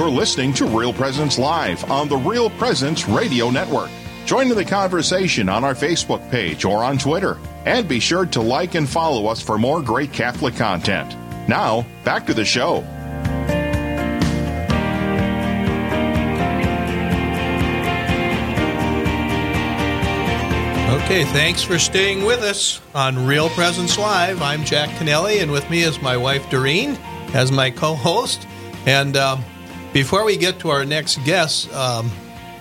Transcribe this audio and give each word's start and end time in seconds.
You're 0.00 0.08
listening 0.08 0.54
to 0.54 0.64
Real 0.64 0.94
Presence 0.94 1.38
Live 1.38 1.90
on 1.90 2.08
the 2.08 2.16
Real 2.16 2.48
Presence 2.48 3.06
Radio 3.06 3.50
Network. 3.50 3.90
Join 4.24 4.50
in 4.50 4.56
the 4.56 4.64
conversation 4.64 5.50
on 5.50 5.62
our 5.62 5.74
Facebook 5.74 6.30
page 6.30 6.64
or 6.64 6.82
on 6.82 6.96
Twitter. 6.96 7.36
And 7.66 7.86
be 7.86 8.00
sure 8.00 8.24
to 8.24 8.40
like 8.40 8.76
and 8.76 8.88
follow 8.88 9.26
us 9.26 9.42
for 9.42 9.58
more 9.58 9.82
great 9.82 10.10
Catholic 10.10 10.56
content. 10.56 11.14
Now, 11.50 11.84
back 12.02 12.24
to 12.28 12.32
the 12.32 12.46
show. 12.46 12.76
Okay, 21.04 21.24
thanks 21.24 21.62
for 21.62 21.78
staying 21.78 22.24
with 22.24 22.40
us 22.40 22.80
on 22.94 23.26
Real 23.26 23.50
Presence 23.50 23.98
Live. 23.98 24.40
I'm 24.40 24.64
Jack 24.64 24.88
Kennelly, 24.96 25.42
and 25.42 25.52
with 25.52 25.68
me 25.68 25.82
is 25.82 26.00
my 26.00 26.16
wife 26.16 26.48
Doreen 26.48 26.96
as 27.34 27.52
my 27.52 27.70
co 27.70 27.94
host. 27.94 28.46
And 28.86 29.14
um, 29.18 29.44
before 29.92 30.24
we 30.24 30.36
get 30.36 30.60
to 30.60 30.70
our 30.70 30.84
next 30.84 31.22
guest, 31.24 31.72
um, 31.74 32.10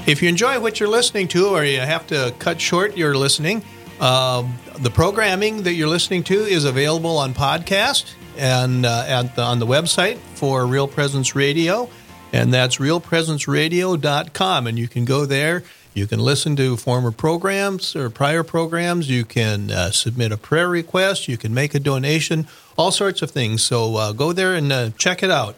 if 0.07 0.21
you 0.21 0.29
enjoy 0.29 0.59
what 0.59 0.79
you're 0.79 0.89
listening 0.89 1.27
to 1.29 1.49
or 1.49 1.63
you 1.63 1.79
have 1.79 2.07
to 2.07 2.33
cut 2.39 2.59
short 2.59 2.97
your 2.97 3.15
listening, 3.15 3.63
um, 3.99 4.57
the 4.79 4.89
programming 4.89 5.63
that 5.63 5.73
you're 5.73 5.89
listening 5.89 6.23
to 6.23 6.35
is 6.35 6.65
available 6.65 7.17
on 7.17 7.33
podcast 7.33 8.13
and 8.37 8.85
uh, 8.85 9.23
the, 9.35 9.41
on 9.41 9.59
the 9.59 9.67
website 9.67 10.17
for 10.17 10.65
Real 10.65 10.87
Presence 10.87 11.35
Radio, 11.35 11.89
and 12.31 12.53
that's 12.53 12.77
realpresenceradio.com. 12.77 14.67
And 14.67 14.79
you 14.79 14.87
can 14.87 15.05
go 15.05 15.25
there. 15.25 15.63
You 15.93 16.07
can 16.07 16.19
listen 16.19 16.55
to 16.55 16.77
former 16.77 17.11
programs 17.11 17.95
or 17.95 18.09
prior 18.09 18.43
programs. 18.43 19.09
You 19.09 19.25
can 19.25 19.69
uh, 19.69 19.91
submit 19.91 20.31
a 20.31 20.37
prayer 20.37 20.69
request. 20.69 21.27
You 21.27 21.37
can 21.37 21.53
make 21.53 21.75
a 21.75 21.79
donation. 21.79 22.47
All 22.77 22.91
sorts 22.91 23.21
of 23.21 23.31
things. 23.31 23.63
So 23.63 23.97
uh, 23.97 24.13
go 24.13 24.31
there 24.31 24.53
and 24.55 24.71
uh, 24.71 24.91
check 24.97 25.23
it 25.23 25.31
out. 25.31 25.55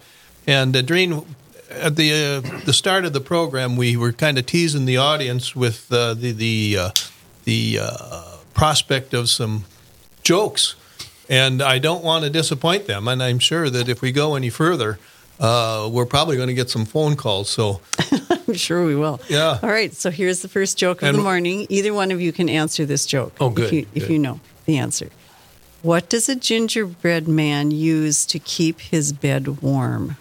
And 0.48 0.76
uh, 0.76 0.82
Doreen, 0.82 1.24
at 1.72 1.96
the 1.96 2.12
uh, 2.44 2.60
the 2.66 2.74
start 2.74 3.06
of 3.06 3.14
the 3.14 3.22
program, 3.22 3.76
we 3.76 3.96
were 3.98 4.12
kind 4.12 4.38
of 4.38 4.46
teasing 4.46 4.86
the 4.86 4.98
audience 4.98 5.56
with 5.56 5.92
uh, 5.92 6.14
the 6.14 6.32
the 6.32 6.78
uh, 6.80 6.90
the 7.46 7.80
uh, 7.82 8.38
prospect 8.54 9.14
of 9.14 9.30
some 9.30 9.66
jokes, 10.24 10.76
and 11.30 11.62
I 11.62 11.80
don't 11.80 12.04
want 12.04 12.24
to 12.24 12.30
disappoint 12.30 12.88
them. 12.88 13.08
And 13.08 13.22
I'm 13.24 13.40
sure 13.40 13.70
that 13.70 13.90
if 13.90 14.02
we 14.02 14.12
go 14.12 14.36
any 14.36 14.50
further, 14.50 15.00
uh, 15.40 15.90
we're 15.92 16.06
probably 16.06 16.36
going 16.36 16.50
to 16.50 16.54
get 16.54 16.70
some 16.70 16.86
phone 16.86 17.16
calls. 17.16 17.50
So 17.50 17.82
I'm 18.48 18.54
sure 18.54 18.86
we 18.86 18.96
will. 18.96 19.20
Yeah. 19.30 19.58
All 19.64 19.70
right. 19.70 19.94
So 19.94 20.12
here's 20.12 20.42
the 20.42 20.48
first 20.50 20.78
joke 20.78 21.02
of 21.02 21.10
And- 21.10 21.18
the 21.18 21.24
morning. 21.24 21.66
Either 21.70 21.94
one 21.94 22.12
of 22.12 22.22
you 22.22 22.32
can 22.32 22.50
answer 22.50 22.86
this 22.86 23.06
joke. 23.06 23.34
Oh, 23.40 23.50
good, 23.50 23.66
If 23.66 23.74
you, 23.74 23.86
if 23.96 24.10
you 24.10 24.20
know 24.20 24.40
the 24.66 24.78
answer. 24.78 25.10
What 25.82 26.10
does 26.10 26.30
a 26.30 26.36
gingerbread 26.36 27.28
man 27.28 27.72
use 27.72 28.24
to 28.28 28.38
keep 28.38 28.80
his 28.82 29.12
bed 29.14 29.64
warm? 29.64 30.18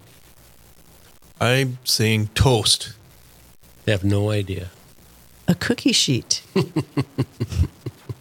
I'm 1.40 1.78
saying 1.84 2.30
toast. 2.34 2.92
I 3.86 3.92
have 3.92 4.04
no 4.04 4.30
idea. 4.30 4.68
A 5.48 5.54
cookie 5.54 5.92
sheet. 5.92 6.42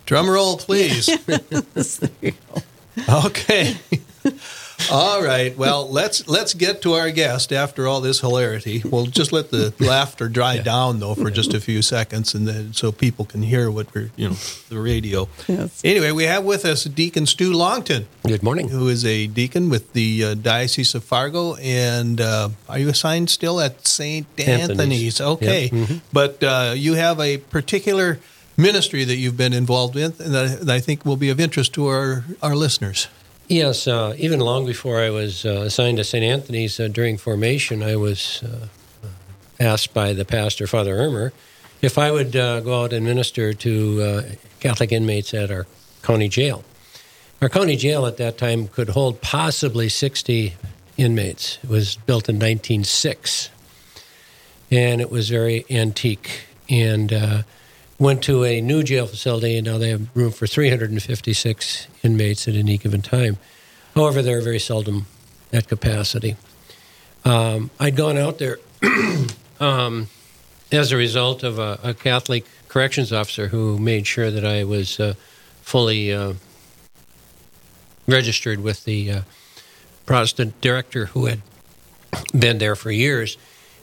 Drum 0.05 0.29
roll, 0.29 0.57
please. 0.57 1.09
There 3.07 3.17
you 3.17 3.21
go. 3.21 3.27
Okay. 3.27 3.77
All 4.91 5.21
right. 5.21 5.55
Well, 5.57 5.89
let's 5.89 6.27
let's 6.27 6.53
get 6.53 6.81
to 6.83 6.93
our 6.93 7.11
guest 7.11 7.51
after 7.51 7.85
all 7.85 7.99
this 7.99 8.21
hilarity. 8.21 8.81
We'll 8.83 9.07
just 9.07 9.33
let 9.33 9.51
the 9.51 9.73
laughter 9.79 10.29
dry 10.29 10.57
down 10.57 10.99
though 11.01 11.15
for 11.15 11.29
just 11.29 11.53
a 11.53 11.59
few 11.59 11.81
seconds, 11.81 12.33
and 12.33 12.47
then 12.47 12.73
so 12.73 12.91
people 12.91 13.25
can 13.25 13.43
hear 13.43 13.69
what 13.69 13.93
we're 13.93 14.09
you 14.15 14.29
know 14.29 14.35
the 14.69 14.79
radio. 14.79 15.27
Yes. 15.49 15.81
Anyway, 15.83 16.11
we 16.11 16.23
have 16.23 16.45
with 16.45 16.63
us 16.65 16.85
Deacon 16.85 17.25
Stu 17.25 17.51
Longton, 17.53 18.07
Good 18.25 18.41
morning. 18.41 18.69
who 18.69 18.87
is 18.87 19.03
a 19.05 19.27
deacon 19.27 19.69
with 19.69 19.91
the 19.93 20.23
uh, 20.23 20.33
Diocese 20.35 20.95
of 20.95 21.03
Fargo, 21.03 21.55
and 21.55 22.21
uh, 22.21 22.49
are 22.69 22.79
you 22.79 22.87
assigned 22.89 23.29
still 23.29 23.59
at 23.59 23.85
Saint 23.85 24.27
Anthony's. 24.39 24.69
Anthony's? 24.69 25.21
Okay, 25.21 25.63
Yep. 25.63 25.71
Mhm. 25.73 26.01
but 26.13 26.41
uh, 26.43 26.73
you 26.75 26.93
have 26.93 27.19
a 27.19 27.37
particular 27.37 28.17
ministry 28.59 29.05
that 29.05 29.15
you've 29.15 29.37
been 29.37 29.53
involved 29.53 29.95
and 29.95 30.13
that 30.15 30.69
I 30.69 30.79
think 30.79 31.05
will 31.05 31.17
be 31.17 31.29
of 31.29 31.39
interest 31.39 31.73
to 31.73 31.87
our 31.87 32.23
our 32.41 32.55
listeners. 32.55 33.07
Yes, 33.47 33.87
uh, 33.87 34.13
even 34.19 34.39
long 34.39 34.67
before 34.67 34.99
I 34.99 35.09
was 35.09 35.43
uh, 35.43 35.61
assigned 35.65 35.97
to 35.97 36.03
St. 36.03 36.23
Anthony's 36.23 36.79
uh, 36.79 36.87
during 36.87 37.17
formation, 37.17 37.81
I 37.81 37.95
was 37.95 38.43
uh, 38.43 38.67
asked 39.59 39.91
by 39.91 40.13
the 40.13 40.23
pastor, 40.23 40.67
Father 40.67 40.95
Ermer, 40.95 41.33
if 41.81 41.97
I 41.97 42.11
would 42.11 42.35
uh, 42.35 42.59
go 42.59 42.83
out 42.83 42.93
and 42.93 43.03
minister 43.03 43.53
to 43.53 44.01
uh, 44.03 44.21
Catholic 44.59 44.91
inmates 44.91 45.33
at 45.33 45.49
our 45.49 45.65
county 46.03 46.29
jail. 46.29 46.63
Our 47.41 47.49
county 47.49 47.75
jail 47.75 48.05
at 48.05 48.17
that 48.17 48.37
time 48.37 48.67
could 48.67 48.89
hold 48.89 49.19
possibly 49.19 49.89
60 49.89 50.53
inmates. 50.97 51.57
It 51.63 51.69
was 51.69 51.95
built 51.95 52.29
in 52.29 52.35
1906, 52.35 53.49
and 54.69 55.01
it 55.01 55.09
was 55.09 55.29
very 55.29 55.65
antique. 55.71 56.41
And 56.69 57.43
went 57.99 58.23
to 58.23 58.45
a 58.45 58.61
new 58.61 58.81
jail 58.81 59.05
facility, 59.05 59.57
and 59.57 59.67
now 59.67 59.77
they 59.77 59.89
have 59.89 60.07
room 60.15 60.31
for 60.31 60.47
356 60.47 61.87
inmates 62.01 62.47
at 62.47 62.55
any 62.55 62.77
given 62.77 63.01
time. 63.01 63.37
However, 63.93 64.21
they're 64.21 64.41
very 64.41 64.59
seldom 64.59 65.05
at 65.51 65.67
capacity. 65.67 66.37
Um, 67.25 67.69
I'd 67.79 67.97
gone 67.97 68.17
out 68.17 68.37
there 68.37 68.59
um, 69.59 70.07
as 70.71 70.91
a 70.91 70.97
result 70.97 71.43
of 71.43 71.59
a, 71.59 71.79
a 71.83 71.93
Catholic 71.93 72.45
corrections 72.69 73.11
officer 73.11 73.47
who 73.47 73.77
made 73.77 74.07
sure 74.07 74.31
that 74.31 74.45
I 74.45 74.63
was 74.63 74.99
uh, 74.99 75.15
fully 75.61 76.13
uh, 76.13 76.33
registered 78.07 78.61
with 78.61 78.85
the 78.85 79.11
uh, 79.11 79.21
Protestant 80.05 80.59
director 80.61 81.07
who 81.07 81.25
had 81.25 81.41
been 82.37 82.59
there 82.59 82.75
for 82.75 82.91
years. 82.91 83.37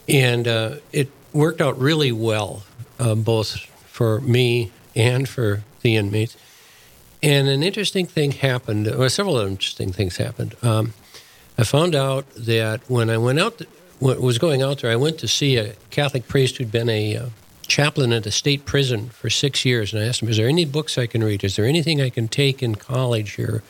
And 0.09 0.49
uh, 0.49 0.76
it 0.93 1.10
worked 1.32 1.60
out 1.60 1.78
really 1.78 2.12
well, 2.12 2.62
uh, 2.99 3.15
both 3.15 3.66
for 3.96 4.20
me 4.20 4.70
and 4.94 5.26
for 5.26 5.62
the 5.80 5.96
inmates. 5.96 6.36
And 7.22 7.48
an 7.48 7.62
interesting 7.62 8.04
thing 8.04 8.32
happened, 8.32 8.94
well, 8.94 9.08
several 9.08 9.38
interesting 9.38 9.90
things 9.90 10.18
happened. 10.18 10.54
Um, 10.62 10.92
I 11.56 11.64
found 11.64 11.94
out 11.94 12.26
that 12.36 12.82
when 12.90 13.08
I 13.08 13.16
went 13.16 13.40
out, 13.40 13.62
when 13.98 14.20
was 14.20 14.36
going 14.36 14.60
out 14.60 14.82
there, 14.82 14.90
I 14.90 14.96
went 14.96 15.18
to 15.20 15.28
see 15.28 15.56
a 15.56 15.72
Catholic 15.90 16.28
priest 16.28 16.58
who'd 16.58 16.70
been 16.70 16.90
a 16.90 17.16
uh, 17.16 17.26
chaplain 17.66 18.12
at 18.12 18.26
a 18.26 18.30
state 18.30 18.66
prison 18.66 19.08
for 19.08 19.30
six 19.30 19.64
years. 19.64 19.94
And 19.94 20.02
I 20.02 20.06
asked 20.08 20.22
him, 20.22 20.28
Is 20.28 20.36
there 20.36 20.46
any 20.46 20.66
books 20.66 20.98
I 20.98 21.06
can 21.06 21.24
read? 21.24 21.42
Is 21.42 21.56
there 21.56 21.64
anything 21.64 22.02
I 22.02 22.10
can 22.10 22.28
take 22.28 22.62
in 22.62 22.74
college 22.74 23.30
here, 23.32 23.62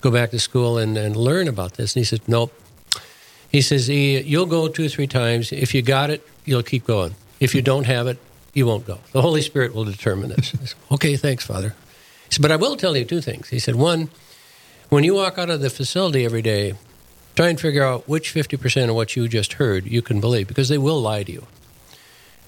go 0.00 0.10
back 0.10 0.30
to 0.30 0.38
school 0.38 0.78
and, 0.78 0.96
and 0.96 1.14
learn 1.14 1.48
about 1.48 1.74
this? 1.74 1.94
And 1.94 2.00
he 2.00 2.04
said, 2.06 2.22
Nope. 2.26 2.50
He 3.50 3.60
says, 3.60 3.90
"E- 3.90 4.22
You'll 4.22 4.46
go 4.46 4.68
two 4.68 4.86
or 4.86 4.88
three 4.88 5.06
times. 5.06 5.52
If 5.52 5.74
you 5.74 5.82
got 5.82 6.08
it, 6.08 6.26
you'll 6.46 6.62
keep 6.62 6.86
going. 6.86 7.14
If 7.40 7.54
you 7.54 7.60
don't 7.60 7.84
have 7.84 8.06
it, 8.06 8.16
you 8.56 8.64
won't 8.64 8.86
go. 8.86 8.98
The 9.12 9.20
Holy 9.20 9.42
Spirit 9.42 9.74
will 9.74 9.84
determine 9.84 10.30
this. 10.30 10.48
Said, 10.48 10.72
okay, 10.90 11.16
thanks, 11.16 11.44
Father. 11.44 11.74
He 12.24 12.32
said, 12.32 12.40
But 12.40 12.50
I 12.50 12.56
will 12.56 12.76
tell 12.76 12.96
you 12.96 13.04
two 13.04 13.20
things. 13.20 13.50
He 13.50 13.58
said, 13.58 13.74
One, 13.74 14.08
when 14.88 15.04
you 15.04 15.14
walk 15.14 15.36
out 15.36 15.50
of 15.50 15.60
the 15.60 15.68
facility 15.68 16.24
every 16.24 16.40
day, 16.40 16.72
try 17.36 17.48
and 17.48 17.60
figure 17.60 17.84
out 17.84 18.08
which 18.08 18.32
50% 18.32 18.88
of 18.88 18.94
what 18.94 19.14
you 19.14 19.28
just 19.28 19.54
heard 19.54 19.84
you 19.84 20.00
can 20.00 20.22
believe, 20.22 20.48
because 20.48 20.70
they 20.70 20.78
will 20.78 20.98
lie 20.98 21.22
to 21.22 21.30
you. 21.30 21.46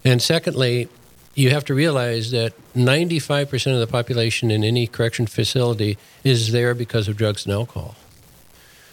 And 0.02 0.22
secondly, 0.22 0.88
you 1.34 1.50
have 1.50 1.66
to 1.66 1.74
realize 1.74 2.30
that 2.30 2.54
95% 2.74 3.74
of 3.74 3.78
the 3.78 3.86
population 3.86 4.50
in 4.50 4.64
any 4.64 4.86
correction 4.86 5.26
facility 5.26 5.98
is 6.24 6.52
there 6.52 6.74
because 6.74 7.06
of 7.06 7.18
drugs 7.18 7.44
and 7.44 7.52
alcohol. 7.52 7.96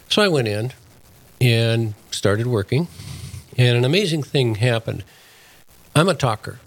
So 0.10 0.22
I 0.22 0.28
went 0.28 0.50
in 0.50 0.74
and 1.40 1.94
started 2.12 2.46
working, 2.46 2.90
and 3.58 3.78
an 3.78 3.86
amazing 3.86 4.24
thing 4.24 4.56
happened. 4.56 5.06
I'm 5.96 6.10
a 6.10 6.14
talker, 6.14 6.60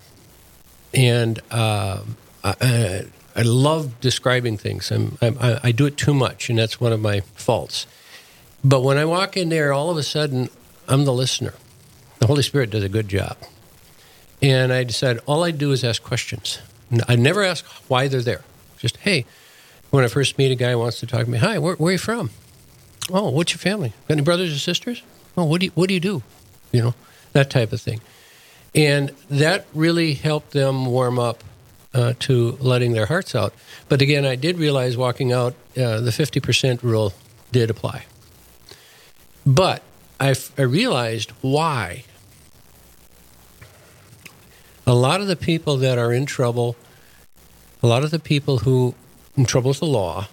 and 0.94 1.40
uh, 1.50 2.02
I, 2.42 3.04
I, 3.36 3.42
love 3.42 4.00
describing 4.00 4.56
things. 4.56 4.90
I'm, 4.90 5.18
I, 5.20 5.60
I 5.64 5.72
do 5.72 5.86
it 5.86 5.96
too 5.96 6.14
much, 6.14 6.48
and 6.48 6.58
that's 6.58 6.80
one 6.80 6.92
of 6.92 7.00
my 7.00 7.20
faults. 7.20 7.86
But 8.64 8.82
when 8.82 8.96
I 8.96 9.04
walk 9.04 9.36
in 9.36 9.48
there, 9.48 9.72
all 9.72 9.90
of 9.90 9.96
a 9.96 10.02
sudden, 10.02 10.48
I'm 10.88 11.04
the 11.04 11.12
listener. 11.12 11.54
The 12.18 12.26
Holy 12.26 12.42
Spirit 12.42 12.70
does 12.70 12.82
a 12.82 12.88
good 12.88 13.08
job. 13.08 13.36
And 14.40 14.72
I 14.72 14.84
decided 14.84 15.22
all 15.26 15.44
I 15.44 15.50
do 15.50 15.72
is 15.72 15.84
ask 15.84 16.02
questions. 16.02 16.60
I 17.08 17.16
never 17.16 17.42
ask 17.42 17.64
why 17.88 18.08
they're 18.08 18.22
there. 18.22 18.42
Just, 18.78 18.96
hey, 18.98 19.26
when 19.90 20.04
I 20.04 20.08
first 20.08 20.38
meet 20.38 20.50
a 20.50 20.54
guy 20.54 20.72
who 20.72 20.78
wants 20.78 21.00
to 21.00 21.06
talk 21.06 21.24
to 21.24 21.30
me, 21.30 21.38
hi, 21.38 21.58
where, 21.58 21.74
where 21.76 21.90
are 21.90 21.92
you 21.92 21.98
from? 21.98 22.30
Oh, 23.10 23.30
what's 23.30 23.52
your 23.52 23.58
family? 23.58 23.92
Got 24.08 24.14
any 24.14 24.22
brothers 24.22 24.54
or 24.54 24.58
sisters? 24.58 25.02
Oh, 25.36 25.44
what 25.44 25.60
do 25.60 25.66
you, 25.66 25.72
what 25.74 25.88
do 25.88 25.94
you 25.94 26.00
do? 26.00 26.22
You 26.72 26.82
know, 26.82 26.94
that 27.32 27.50
type 27.50 27.72
of 27.72 27.80
thing. 27.80 28.00
And 28.78 29.10
that 29.28 29.66
really 29.74 30.14
helped 30.14 30.52
them 30.52 30.86
warm 30.86 31.18
up 31.18 31.42
uh, 31.92 32.12
to 32.20 32.56
letting 32.60 32.92
their 32.92 33.06
hearts 33.06 33.34
out. 33.34 33.52
But 33.88 34.00
again, 34.00 34.24
I 34.24 34.36
did 34.36 34.56
realize 34.56 34.96
walking 34.96 35.32
out, 35.32 35.54
uh, 35.76 35.98
the 36.00 36.12
50% 36.12 36.84
rule 36.84 37.12
did 37.50 37.70
apply. 37.70 38.04
But 39.44 39.82
I, 40.20 40.30
f- 40.30 40.52
I 40.56 40.62
realized 40.62 41.32
why. 41.40 42.04
A 44.86 44.94
lot 44.94 45.20
of 45.20 45.26
the 45.26 45.34
people 45.34 45.76
that 45.78 45.98
are 45.98 46.12
in 46.12 46.24
trouble, 46.24 46.76
a 47.82 47.88
lot 47.88 48.04
of 48.04 48.12
the 48.12 48.20
people 48.20 48.58
who 48.58 48.94
in 49.36 49.44
trouble 49.44 49.70
with 49.70 49.80
the 49.80 49.86
law, 49.86 50.28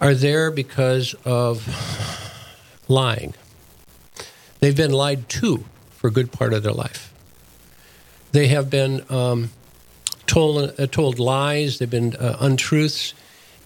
are 0.00 0.14
there 0.14 0.52
because 0.52 1.16
of 1.24 1.66
lying. 2.86 3.34
They've 4.60 4.76
been 4.76 4.92
lied 4.92 5.28
to, 5.30 5.64
for 5.90 6.06
a 6.06 6.12
good 6.12 6.30
part 6.30 6.52
of 6.52 6.62
their 6.62 6.72
life. 6.72 7.12
They 8.32 8.48
have 8.48 8.70
been 8.70 9.04
um, 9.10 9.50
told, 10.26 10.78
uh, 10.78 10.86
told 10.86 11.18
lies, 11.18 11.78
they've 11.78 11.90
been 11.90 12.16
uh, 12.16 12.36
untruths, 12.40 13.14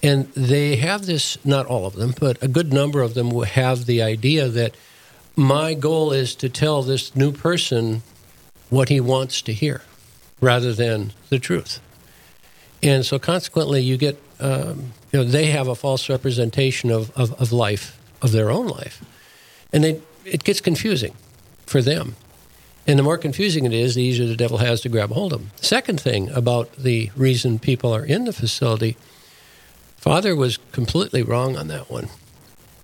and 0.03 0.33
they 0.35 0.77
have 0.77 1.07
this, 1.07 1.39
not 1.45 1.67
all 1.67 1.87
of 1.87 1.95
them, 1.95 2.15
but 2.19 2.43
a 2.43 2.49
good 2.49 2.73
number 2.73 3.03
of 3.03 3.15
them 3.15 3.31
have 3.43 3.87
the 3.87 4.03
idea 4.03 4.49
that 4.49 4.75
my 5.37 5.75
goal 5.75 6.13
is 6.13 6.35
to 6.37 6.49
tell 6.49 6.83
this 6.83 7.15
new 7.15 7.33
person 7.33 8.03
what 8.71 8.89
he 8.89 9.01
wants 9.01 9.43
to 9.43 9.53
hear 9.53 9.83
rather 10.41 10.73
than 10.73 11.13
the 11.29 11.39
truth. 11.39 11.81
And 12.83 13.05
so 13.05 13.19
consequently, 13.19 13.83
you 13.83 13.97
get, 13.97 14.19
um, 14.39 14.93
you 15.13 15.19
know, 15.19 15.25
they 15.25 15.47
have 15.47 15.69
a 15.69 15.75
false 15.75 16.09
representation 16.09 16.91
of, 16.91 17.11
of, 17.17 17.33
of 17.41 17.53
life, 17.53 17.99
of 18.23 18.33
their 18.33 18.51
own 18.51 18.69
life. 18.69 19.05
And 19.73 19.85
they, 19.85 20.01
it 20.25 20.45
gets 20.45 20.61
confusing 20.61 21.15
for 21.67 21.83
them. 21.83 22.17
And 22.87 22.99
the 22.99 23.03
more 23.03 23.19
confusing 23.19 23.65
it 23.65 23.73
is, 23.73 23.95
the 23.95 24.03
easier 24.03 24.27
the 24.27 24.37
devil 24.37 24.59
has 24.59 24.81
to 24.81 24.89
grab 24.89 25.11
hold 25.11 25.33
of 25.33 25.41
them. 25.41 25.51
Second 25.57 26.01
thing 26.01 26.31
about 26.31 26.73
the 26.77 27.11
reason 27.17 27.59
people 27.59 27.95
are 27.95 28.05
in 28.05 28.25
the 28.25 28.33
facility, 28.33 28.97
Father 29.97 30.35
was 30.35 30.57
completely 30.73 31.23
wrong 31.23 31.57
on 31.57 31.69
that 31.69 31.91
one. 31.91 32.09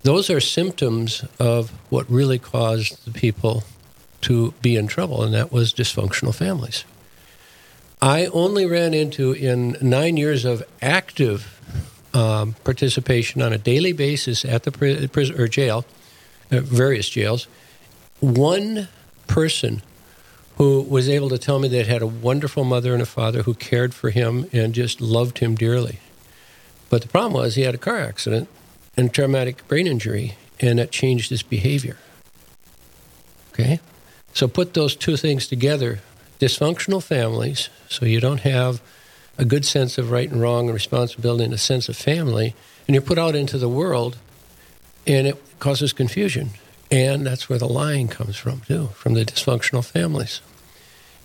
Those 0.02 0.30
are 0.30 0.38
symptoms 0.38 1.24
of 1.40 1.70
what 1.90 2.08
really 2.10 2.38
caused 2.38 3.04
the 3.04 3.10
people 3.10 3.64
to 4.20 4.52
be 4.62 4.76
in 4.76 4.86
trouble, 4.86 5.22
and 5.22 5.34
that 5.34 5.50
was 5.50 5.72
dysfunctional 5.72 6.34
families. 6.34 6.84
I 8.00 8.26
only 8.26 8.66
ran 8.66 8.92
into 8.92 9.32
in 9.32 9.76
nine 9.80 10.16
years 10.16 10.44
of 10.44 10.62
active 10.82 11.60
um, 12.12 12.54
participation 12.64 13.42
on 13.42 13.52
a 13.52 13.58
daily 13.58 13.92
basis 13.92 14.44
at 14.44 14.64
the 14.64 15.08
prison 15.10 15.40
or 15.40 15.48
jail, 15.48 15.84
uh, 16.52 16.60
various 16.60 17.08
jails, 17.08 17.46
one 18.20 18.88
person 19.26 19.82
who 20.56 20.80
was 20.80 21.08
able 21.08 21.28
to 21.28 21.38
tell 21.38 21.58
me 21.58 21.68
they 21.68 21.84
had 21.84 22.02
a 22.02 22.06
wonderful 22.06 22.64
mother 22.64 22.92
and 22.92 23.02
a 23.02 23.06
father 23.06 23.42
who 23.42 23.54
cared 23.54 23.94
for 23.94 24.10
him 24.10 24.48
and 24.52 24.74
just 24.74 25.00
loved 25.00 25.38
him 25.38 25.54
dearly. 25.54 26.00
But 26.88 27.02
the 27.02 27.08
problem 27.08 27.34
was 27.34 27.54
he 27.54 27.62
had 27.62 27.74
a 27.74 27.78
car 27.78 27.98
accident 27.98 28.48
and 28.96 29.08
a 29.08 29.12
traumatic 29.12 29.66
brain 29.68 29.86
injury, 29.86 30.36
and 30.60 30.78
that 30.78 30.90
changed 30.90 31.28
his 31.28 31.42
behavior. 31.42 31.98
Okay? 33.52 33.80
So 34.32 34.48
put 34.48 34.74
those 34.74 34.96
two 34.96 35.16
things 35.16 35.46
together 35.46 36.00
dysfunctional 36.40 37.02
families, 37.02 37.70
so 37.88 38.04
you 38.04 38.20
don't 38.20 38.40
have 38.40 38.82
a 39.38 39.44
good 39.44 39.64
sense 39.64 39.96
of 39.98 40.10
right 40.10 40.30
and 40.30 40.40
wrong 40.40 40.66
and 40.66 40.74
responsibility 40.74 41.44
and 41.44 41.54
a 41.54 41.58
sense 41.58 41.88
of 41.88 41.96
family, 41.96 42.54
and 42.86 42.94
you're 42.94 43.02
put 43.02 43.18
out 43.18 43.34
into 43.34 43.58
the 43.58 43.68
world, 43.68 44.18
and 45.06 45.26
it 45.26 45.42
causes 45.58 45.92
confusion. 45.92 46.50
And 46.90 47.26
that's 47.26 47.48
where 47.48 47.58
the 47.58 47.68
lying 47.68 48.08
comes 48.08 48.36
from, 48.36 48.60
too, 48.60 48.88
from 48.88 49.14
the 49.14 49.24
dysfunctional 49.24 49.84
families. 49.84 50.40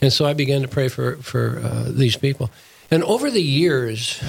And 0.01 0.11
so 0.11 0.25
I 0.25 0.33
began 0.33 0.63
to 0.63 0.67
pray 0.67 0.87
for, 0.87 1.17
for 1.17 1.59
uh, 1.63 1.85
these 1.87 2.17
people. 2.17 2.49
And 2.89 3.03
over 3.03 3.29
the 3.29 3.43
years, 3.43 4.21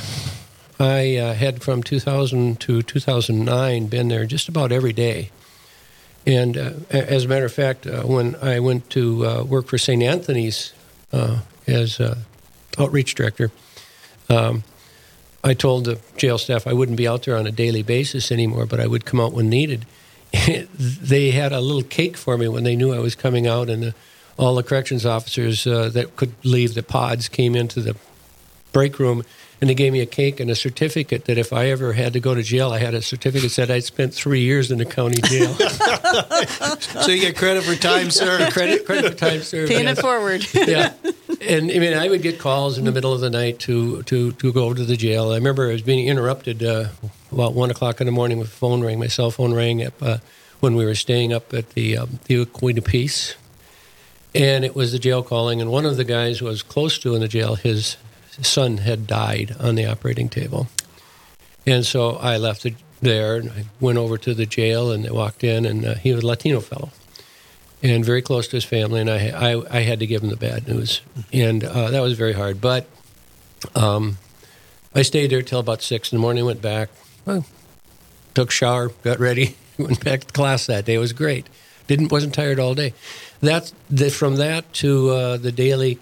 I 0.79 1.17
uh, 1.17 1.35
had 1.35 1.63
from 1.63 1.83
2000 1.83 2.61
to 2.61 2.83
2009 2.83 3.87
been 3.87 4.09
there 4.09 4.27
just 4.27 4.49
about 4.49 4.73
every 4.73 4.93
day. 4.93 5.31
And 6.27 6.57
uh, 6.57 6.73
as 6.91 7.25
a 7.25 7.29
matter 7.29 7.47
of 7.47 7.53
fact, 7.53 7.87
uh, 7.87 8.03
when 8.03 8.37
I 8.37 8.61
went 8.61 8.91
to 8.91 9.27
uh, 9.27 9.43
work 9.45 9.67
for 9.67 9.79
St. 9.79 10.03
Anthony's 10.03 10.73
uh, 11.13 11.41
as 11.67 12.01
outreach 12.79 13.15
director, 13.15 13.51
um, 14.29 14.63
I 15.45 15.55
told 15.55 15.87
the 15.87 15.99
jail 16.17 16.39
staff 16.39 16.67
I 16.67 16.73
wouldn't 16.73 16.97
be 16.97 17.09
out 17.09 17.25
there 17.25 17.37
on 17.37 17.47
a 17.47 17.51
daily 17.51 17.83
basis 17.83 18.31
anymore, 18.31 18.67
but 18.67 18.79
I 18.79 18.87
would 18.87 19.05
come 19.05 19.19
out 19.19 19.33
when 19.33 19.49
needed. 19.49 19.87
they 20.79 21.31
had 21.31 21.53
a 21.53 21.61
little 21.61 21.83
cake 21.83 22.17
for 22.17 22.37
me 22.39 22.49
when 22.49 22.65
they 22.65 22.77
knew 22.77 22.93
I 22.93 22.99
was 22.99 23.15
coming 23.15 23.47
out, 23.47 23.69
and 23.69 23.83
the, 23.83 23.95
all 24.39 24.55
the 24.55 24.63
corrections 24.63 25.05
officers 25.05 25.67
uh, 25.67 25.89
that 25.91 26.17
could 26.17 26.35
leave 26.45 26.75
the 26.75 26.83
pods 26.83 27.29
came 27.29 27.55
into 27.55 27.81
the 27.81 27.97
break 28.73 28.99
room 28.99 29.23
and 29.63 29.71
they 29.71 29.75
gave 29.77 29.93
me 29.93 30.01
a 30.01 30.07
cake 30.07 30.41
and 30.41 30.51
a 30.51 30.57
certificate 30.57 31.27
that 31.27 31.39
if 31.39 31.53
I 31.53 31.67
ever 31.67 31.93
had 31.93 32.15
to 32.15 32.21
go 32.21 32.35
to 32.35 32.43
jail, 32.43 32.73
I 32.73 32.81
had 32.81 32.95
a 32.95 33.01
certificate 33.01 33.43
that 33.45 33.51
said 33.51 33.71
I'd 33.71 33.85
spent 33.85 34.13
three 34.13 34.41
years 34.41 34.73
in 34.73 34.79
the 34.79 34.85
county 34.85 35.23
jail. 35.23 35.55
so 36.81 37.13
you 37.13 37.21
get 37.21 37.37
credit 37.37 37.63
for 37.63 37.77
time 37.77 38.11
served. 38.11 38.53
credit, 38.53 38.85
credit 38.85 39.13
for 39.13 39.17
time 39.17 39.41
served. 39.43 39.71
Paying 39.71 39.87
it 39.87 39.99
forward. 39.99 40.45
yeah, 40.55 40.95
and 41.41 41.71
I 41.71 41.79
mean, 41.79 41.95
I 41.97 42.09
would 42.09 42.23
get 42.23 42.41
calls 42.41 42.77
in 42.77 42.87
the 42.87 42.91
middle 42.91 43.13
of 43.13 43.21
the 43.21 43.31
night 43.31 43.61
to 43.61 44.03
to 44.03 44.33
to 44.33 44.53
go 44.53 44.65
over 44.65 44.75
to 44.75 44.85
the 44.85 44.97
jail. 44.97 45.31
I 45.31 45.37
remember 45.37 45.69
I 45.69 45.75
was 45.75 45.83
being 45.83 46.09
interrupted 46.09 46.65
uh, 46.65 46.89
about 47.33 47.55
one 47.55 47.71
o'clock 47.71 48.01
in 48.01 48.07
the 48.07 48.13
morning 48.13 48.39
the 48.39 48.47
phone 48.47 48.83
ring. 48.83 48.99
My 48.99 49.09
cell 49.09 49.31
phone 49.31 49.55
rang 49.55 49.83
uh, 49.83 50.19
when 50.61 50.77
we 50.77 50.85
were 50.85 50.95
staying 50.95 51.33
up 51.33 51.53
at 51.55 51.71
the 51.71 51.99
um, 51.99 52.21
the 52.25 52.45
Queen 52.45 52.79
of 52.79 52.85
Peace, 52.85 53.37
and 54.35 54.65
it 54.65 54.75
was 54.75 54.93
the 54.93 54.99
jail 54.99 55.23
calling. 55.23 55.61
And 55.61 55.71
one 55.71 55.87
of 55.87 55.97
the 55.97 56.05
guys 56.05 56.39
who 56.39 56.47
was 56.47 56.63
close 56.63 56.99
to 56.99 57.15
in 57.15 57.21
the 57.21 57.29
jail, 57.29 57.55
his 57.55 57.97
son 58.41 58.79
had 58.79 59.07
died 59.07 59.55
on 59.61 59.75
the 59.75 59.87
operating 59.87 60.29
table. 60.29 60.69
And 61.67 61.85
so 61.85 62.17
I 62.17 62.39
left 62.39 62.67
it 62.67 62.75
there 63.01 63.37
and 63.37 63.51
I 63.51 63.65
went 63.81 63.99
over 63.99 64.17
to 64.19 64.35
the 64.35 64.47
jail 64.47 64.91
and 64.91 65.07
I 65.07 65.13
walked 65.13 65.45
in 65.45 65.67
and 65.67 65.85
uh, 65.85 65.95
he 65.95 66.13
was 66.13 66.23
a 66.23 66.27
Latino 66.27 66.61
fellow 66.61 66.91
and 67.83 68.05
very 68.05 68.23
close 68.23 68.47
to 68.49 68.57
his 68.57 68.65
family. 68.65 69.01
And 69.01 69.11
I, 69.11 69.53
I, 69.53 69.79
I 69.79 69.81
had 69.81 70.01
to 70.01 70.07
give 70.07 70.23
him 70.23 70.31
the 70.31 70.37
bad 70.37 70.69
news. 70.69 71.01
And 71.33 71.65
uh, 71.65 71.91
that 71.91 72.01
was 72.01 72.15
very 72.15 72.33
hard. 72.33 72.61
But 72.61 72.87
um, 73.75 74.19
I 74.95 75.03
stayed 75.03 75.31
there 75.31 75.43
till 75.43 75.61
about 75.61 75.83
six 75.83 76.13
in 76.13 76.19
the 76.19 76.23
morning, 76.23 76.45
went 76.45 76.63
back, 76.63 76.91
well, 77.25 77.45
took 78.35 78.51
shower, 78.51 78.91
got 79.03 79.19
ready, 79.19 79.57
went 79.79 80.05
back 80.05 80.21
to 80.21 80.33
class 80.33 80.67
that 80.67 80.85
day. 80.85 80.95
It 80.95 80.99
was 80.99 81.13
great. 81.13 81.49
Didn't 81.87 82.13
wasn't 82.13 82.35
tired 82.35 82.59
all 82.59 82.75
day. 82.75 82.95
That's 83.41 83.75
the, 83.91 84.11
from 84.11 84.37
that 84.37 84.73
to 84.75 85.11
uh, 85.11 85.37
the 85.37 85.53
daily 85.53 85.99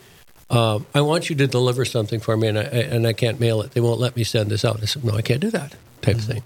uh, 0.50 0.80
I 0.94 1.00
want 1.00 1.30
you 1.30 1.36
to 1.36 1.46
deliver 1.46 1.84
something 1.84 2.18
for 2.18 2.36
me, 2.36 2.48
and 2.48 2.58
I, 2.58 2.62
and 2.62 3.06
I 3.06 3.12
can't 3.12 3.38
mail 3.38 3.62
it. 3.62 3.70
They 3.70 3.80
won't 3.80 4.00
let 4.00 4.16
me 4.16 4.24
send 4.24 4.50
this 4.50 4.64
out. 4.64 4.82
I 4.82 4.86
said, 4.86 5.04
no, 5.04 5.14
I 5.14 5.22
can't 5.22 5.40
do 5.40 5.50
that 5.50 5.76
type 6.02 6.16
mm-hmm. 6.16 6.18
of 6.18 6.24
thing. 6.24 6.42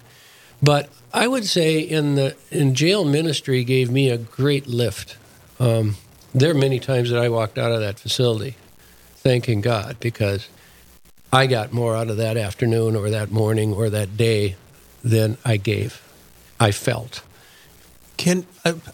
But 0.63 0.91
I 1.13 1.27
would 1.27 1.47
say 1.47 1.79
in 1.81 2.15
the 2.15 2.37
in 2.51 2.75
jail 2.75 3.05
ministry 3.05 3.65
gave 3.65 3.91
me 3.91 4.11
a 4.11 4.19
great 4.19 4.67
lift. 4.67 5.17
Um, 5.59 5.97
there 6.35 6.51
are 6.51 6.55
many 6.55 6.81
times 6.81 7.11
that 7.11 7.21
I 7.21 7.29
walked 7.29 7.59
out 7.59 7.73
of 7.73 7.81
that 7.81 7.99
facility 7.99 8.57
thanking 9.17 9.61
God 9.61 9.97
because 10.01 10.49
I 11.33 11.47
got 11.47 11.73
more 11.73 11.97
out 11.97 12.11
of 12.11 12.17
that 12.19 12.37
afternoon 12.37 12.97
or 12.97 13.11
that 13.11 13.31
morning 13.31 13.73
or 13.73 13.89
that 13.91 14.17
day 14.17 14.57
than 15.05 15.37
I 15.45 15.59
gave. 15.59 16.03
I 16.59 16.73
felt. 16.73 17.23
Can 18.17 18.47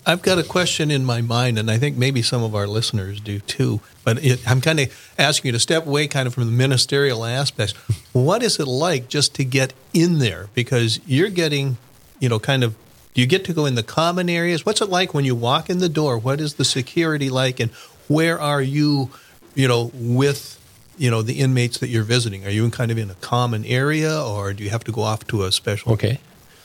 I've 0.07 0.23
got 0.23 0.39
a 0.39 0.43
question 0.43 0.91
in 0.91 1.05
my 1.05 1.21
mind, 1.21 1.59
and 1.59 1.71
I 1.71 1.79
think 1.79 1.97
maybe 1.97 2.23
some 2.23 2.43
of 2.43 2.55
our 2.55 2.67
listeners 2.67 3.21
do 3.21 3.39
too. 3.39 3.81
But 4.03 4.25
it, 4.25 4.51
I'm 4.51 4.61
kind 4.61 4.81
of 4.81 5.13
asking 5.19 5.51
you 5.51 5.53
to 5.53 5.61
step 5.61 5.87
away, 5.87 6.09
kind 6.09 6.27
of 6.27 6.35
from 6.35 6.47
the 6.47 6.53
ministerial 6.53 7.25
aspects. 7.25 7.75
What 8.13 8.43
is 8.43 8.59
it 8.59 8.67
like 8.67 9.09
just 9.09 9.35
to 9.37 9.45
get 9.45 9.73
in 9.93 10.19
there? 10.19 10.49
Because 10.55 11.01
you're 11.07 11.29
getting, 11.29 11.77
you 12.19 12.29
know, 12.29 12.39
kind 12.39 12.65
of. 12.65 12.75
Do 13.13 13.21
you 13.21 13.27
get 13.27 13.45
to 13.47 13.53
go 13.53 13.67
in 13.67 13.75
the 13.75 13.83
common 13.83 14.31
areas? 14.31 14.65
What's 14.65 14.81
it 14.81 14.89
like 14.89 15.13
when 15.13 15.25
you 15.25 15.35
walk 15.35 15.69
in 15.69 15.79
the 15.79 15.89
door? 15.89 16.17
What 16.17 16.41
is 16.41 16.55
the 16.55 16.65
security 16.65 17.29
like, 17.29 17.61
and 17.61 17.71
where 18.09 18.41
are 18.41 18.63
you, 18.63 19.11
you 19.55 19.69
know, 19.69 19.91
with 19.95 20.60
you 21.01 21.11
know 21.11 21.23
the 21.23 21.41
inmates 21.41 21.79
that 21.79 21.89
you're 21.89 22.05
visiting? 22.17 22.45
Are 22.45 22.51
you 22.51 22.65
in 22.65 22.71
kind 22.71 22.91
of 22.91 22.99
in 22.99 23.11
a 23.11 23.15
common 23.15 23.65
area, 23.65 24.23
or 24.23 24.53
do 24.53 24.63
you 24.63 24.71
have 24.71 24.85
to 24.85 24.93
go 24.93 25.03
off 25.03 25.27
to 25.29 25.45
a 25.45 25.51
special? 25.51 25.93
Okay. 25.93 26.19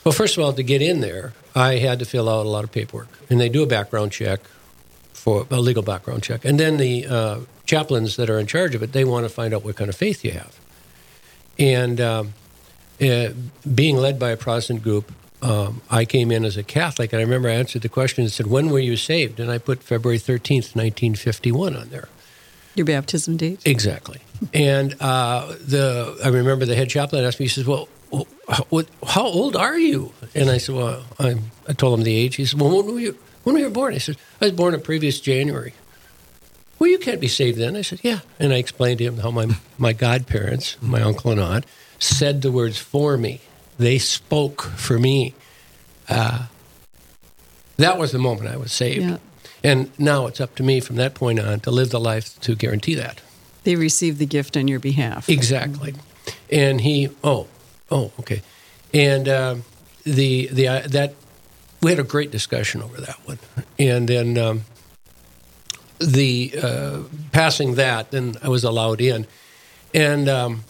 Well, 0.04 0.12
first 0.12 0.36
of 0.36 0.44
all, 0.44 0.52
to 0.52 0.62
get 0.62 0.82
in 0.82 1.00
there, 1.00 1.32
I 1.54 1.78
had 1.78 1.98
to 2.00 2.04
fill 2.04 2.28
out 2.28 2.44
a 2.44 2.48
lot 2.48 2.62
of 2.62 2.70
paperwork, 2.70 3.08
and 3.30 3.40
they 3.40 3.48
do 3.48 3.62
a 3.62 3.66
background 3.66 4.12
check 4.12 4.40
for 5.12 5.46
a 5.50 5.60
legal 5.60 5.82
background 5.82 6.22
check, 6.22 6.44
and 6.44 6.60
then 6.60 6.76
the 6.76 7.06
uh, 7.06 7.40
chaplains 7.64 8.16
that 8.16 8.28
are 8.28 8.38
in 8.38 8.46
charge 8.46 8.74
of 8.76 8.82
it 8.82 8.92
they 8.92 9.04
want 9.04 9.24
to 9.24 9.30
find 9.30 9.54
out 9.54 9.64
what 9.64 9.74
kind 9.74 9.88
of 9.88 9.96
faith 9.96 10.22
you 10.22 10.32
have, 10.32 10.60
and 11.58 11.98
um, 12.00 12.34
uh, 13.00 13.28
being 13.74 13.96
led 13.96 14.18
by 14.18 14.30
a 14.30 14.36
Protestant 14.36 14.82
group. 14.82 15.10
Um, 15.42 15.82
I 15.90 16.04
came 16.06 16.30
in 16.30 16.44
as 16.44 16.56
a 16.56 16.62
Catholic, 16.62 17.12
and 17.12 17.20
I 17.20 17.24
remember 17.24 17.48
I 17.48 17.52
answered 17.54 17.82
the 17.82 17.88
question 17.88 18.24
and 18.24 18.32
said, 18.32 18.46
"When 18.46 18.70
were 18.70 18.78
you 18.78 18.96
saved?" 18.96 19.40
And 19.40 19.50
I 19.50 19.58
put 19.58 19.82
February 19.82 20.18
thirteenth, 20.18 20.74
nineteen 20.74 21.14
fifty-one, 21.14 21.76
on 21.76 21.88
there. 21.88 22.08
Your 22.74 22.86
baptism 22.86 23.36
date. 23.36 23.60
Exactly. 23.64 24.20
And 24.52 24.94
uh, 25.00 25.54
the 25.60 26.18
I 26.24 26.28
remember 26.28 26.64
the 26.64 26.74
head 26.74 26.90
chaplain 26.90 27.24
asked 27.24 27.40
me. 27.40 27.46
He 27.46 27.50
says, 27.50 27.66
"Well, 27.66 27.88
what, 28.68 28.86
how 29.06 29.24
old 29.24 29.56
are 29.56 29.78
you? 29.78 30.12
And 30.34 30.50
I 30.50 30.58
said, 30.58 30.74
well, 30.74 31.02
I, 31.18 31.36
I 31.68 31.72
told 31.72 31.98
him 31.98 32.04
the 32.04 32.14
age. 32.14 32.36
He 32.36 32.44
said, 32.44 32.60
well, 32.60 32.76
when 32.76 32.86
were 32.86 33.00
you, 33.00 33.18
when 33.42 33.54
were 33.54 33.60
you 33.60 33.70
born? 33.70 33.94
I 33.94 33.98
said, 33.98 34.16
I 34.40 34.46
was 34.46 34.52
born 34.52 34.74
in 34.74 34.80
previous 34.80 35.20
January. 35.20 35.74
Well, 36.78 36.90
you 36.90 36.98
can't 36.98 37.20
be 37.20 37.28
saved 37.28 37.58
then. 37.58 37.74
I 37.74 37.82
said, 37.82 38.00
yeah. 38.02 38.20
And 38.38 38.52
I 38.52 38.56
explained 38.56 38.98
to 38.98 39.04
him 39.04 39.18
how 39.18 39.30
my, 39.30 39.56
my 39.78 39.92
godparents, 39.92 40.76
my 40.80 41.02
uncle 41.02 41.30
and 41.30 41.40
aunt, 41.40 41.66
said 41.98 42.42
the 42.42 42.52
words 42.52 42.78
for 42.78 43.16
me. 43.16 43.40
They 43.78 43.98
spoke 43.98 44.62
for 44.62 44.98
me. 44.98 45.34
Uh, 46.08 46.46
that 47.78 47.98
was 47.98 48.12
the 48.12 48.18
moment 48.18 48.50
I 48.50 48.56
was 48.56 48.72
saved. 48.72 49.04
Yeah. 49.04 49.18
And 49.64 49.90
now 49.98 50.26
it's 50.26 50.40
up 50.40 50.54
to 50.56 50.62
me 50.62 50.80
from 50.80 50.96
that 50.96 51.14
point 51.14 51.40
on 51.40 51.60
to 51.60 51.70
live 51.70 51.90
the 51.90 52.00
life 52.00 52.38
to 52.40 52.54
guarantee 52.54 52.94
that. 52.94 53.20
They 53.66 53.76
received 53.76 54.18
the 54.18 54.26
gift 54.26 54.56
on 54.56 54.66
your 54.66 54.80
behalf. 54.80 55.28
Exactly. 55.28 55.94
And 56.50 56.80
he, 56.80 57.10
oh, 57.22 57.46
Oh, 57.90 58.10
okay. 58.20 58.42
And 58.92 59.28
uh, 59.28 59.56
the 60.04 60.48
the 60.48 60.68
uh, 60.68 60.88
that 60.88 61.14
we 61.82 61.90
had 61.90 62.00
a 62.00 62.04
great 62.04 62.30
discussion 62.30 62.82
over 62.82 63.00
that 63.00 63.16
one, 63.26 63.38
and 63.78 64.08
then 64.08 64.38
um, 64.38 64.62
the 65.98 66.54
uh, 66.60 66.98
passing 67.32 67.74
that, 67.76 68.10
then 68.10 68.36
I 68.42 68.48
was 68.48 68.64
allowed 68.64 69.00
in, 69.00 69.26
and 69.94 70.28
um, 70.28 70.64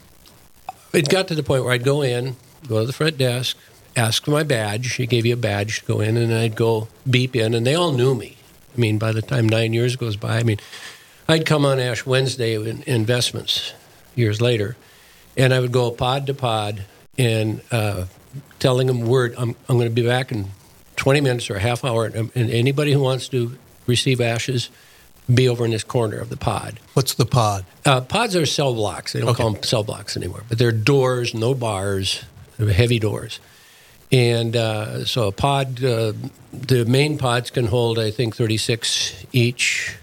it 0.93 1.09
got 1.09 1.29
to 1.29 1.35
the 1.35 1.43
point 1.43 1.65
where 1.65 1.73
I'd 1.73 1.85
go 1.85 2.03
in, 2.03 2.37
go 2.69 2.81
to 2.81 2.87
the 2.87 2.93
front 2.93 3.19
desk, 3.19 3.57
ask 3.97 4.25
for 4.25 4.33
my 4.33 4.43
badge. 4.43 4.87
She 4.87 5.07
gave 5.07 5.25
you 5.25 5.35
a 5.35 5.39
badge 5.39 5.81
to 5.81 5.87
go 5.87 6.01
in, 6.01 6.17
and 6.17 6.35
I'd 6.35 6.57
go 6.57 6.89
beep 7.09 7.37
in, 7.37 7.55
and 7.55 7.67
they 7.67 7.75
all 7.75 7.93
knew 7.93 8.15
me. 8.15 8.37
I 8.77 8.81
mean, 8.81 8.99
by 8.99 9.13
the 9.13 9.23
time 9.23 9.49
nine 9.49 9.73
years 9.73 9.97
goes 9.97 10.17
by, 10.17 10.39
I 10.39 10.43
mean, 10.43 10.59
I'd 11.29 11.45
come 11.47 11.65
on 11.65 11.81
Ash 11.81 12.07
Wednesday 12.07 12.55
in 12.55 12.83
investments 12.87 13.73
years 14.15 14.41
later, 14.41 14.77
and 15.37 15.53
I 15.53 15.61
would 15.61 15.73
go 15.73 15.91
pod 15.91 16.27
to 16.29 16.35
pod 16.35 16.85
and 17.19 17.61
uh, 17.73 18.07
telling 18.59 18.87
them 18.87 19.01
word, 19.07 19.35
I'm, 19.37 19.51
I'm 19.69 19.77
going 19.77 19.89
to 19.89 19.95
be 19.95 20.07
back 20.07 20.31
in 20.31 20.51
20 20.97 21.21
minutes 21.21 21.51
or 21.51 21.57
a 21.57 21.61
half 21.61 21.85
hour, 21.85 22.05
and, 22.07 22.31
and 22.35 22.51
anybody 22.51 22.93
who 22.93 23.01
wants 23.01 23.29
to 23.31 23.59
receive 23.87 24.21
ashes, 24.21 24.71
be 25.33 25.49
over 25.49 25.65
in 25.65 25.73
this 25.73 25.83
corner 25.85 26.19
of 26.19 26.29
the 26.31 26.37
pod. 26.37 26.79
What's 26.95 27.15
the 27.15 27.27
pod? 27.27 27.65
Uh, 27.85 28.01
pods 28.03 28.37
are 28.37 28.47
cell 28.47 28.73
blocks. 28.75 29.13
They 29.13 29.21
don't 29.21 29.31
Okay. 29.31 29.43
call 29.43 29.53
them 29.53 29.63
cell 29.65 29.83
blocks 29.83 30.17
anymore, 30.17 30.45
but 30.49 30.59
they're 30.59 30.71
doors, 30.73 31.35
no 31.35 31.55
bars, 31.55 32.25
heavy 32.59 32.99
doors. 33.01 33.41
And 34.13 34.55
uh, 34.55 35.05
so 35.05 35.27
a 35.27 35.33
pod, 35.33 35.83
uh, 35.83 36.13
the 36.53 36.85
main 36.87 37.19
pods 37.19 37.51
can 37.51 37.67
hold, 37.67 37.99
I 37.99 38.13
think, 38.13 38.37
36 38.37 39.27
each, 39.33 39.97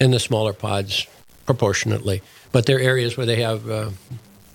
and 0.00 0.12
the 0.12 0.20
smaller 0.20 0.52
pods 0.52 1.06
proportionately. 1.46 2.22
But 2.52 2.66
they're 2.66 2.80
areas 2.80 3.16
where 3.16 3.26
they 3.26 3.42
have 3.42 3.68
uh, 3.68 3.90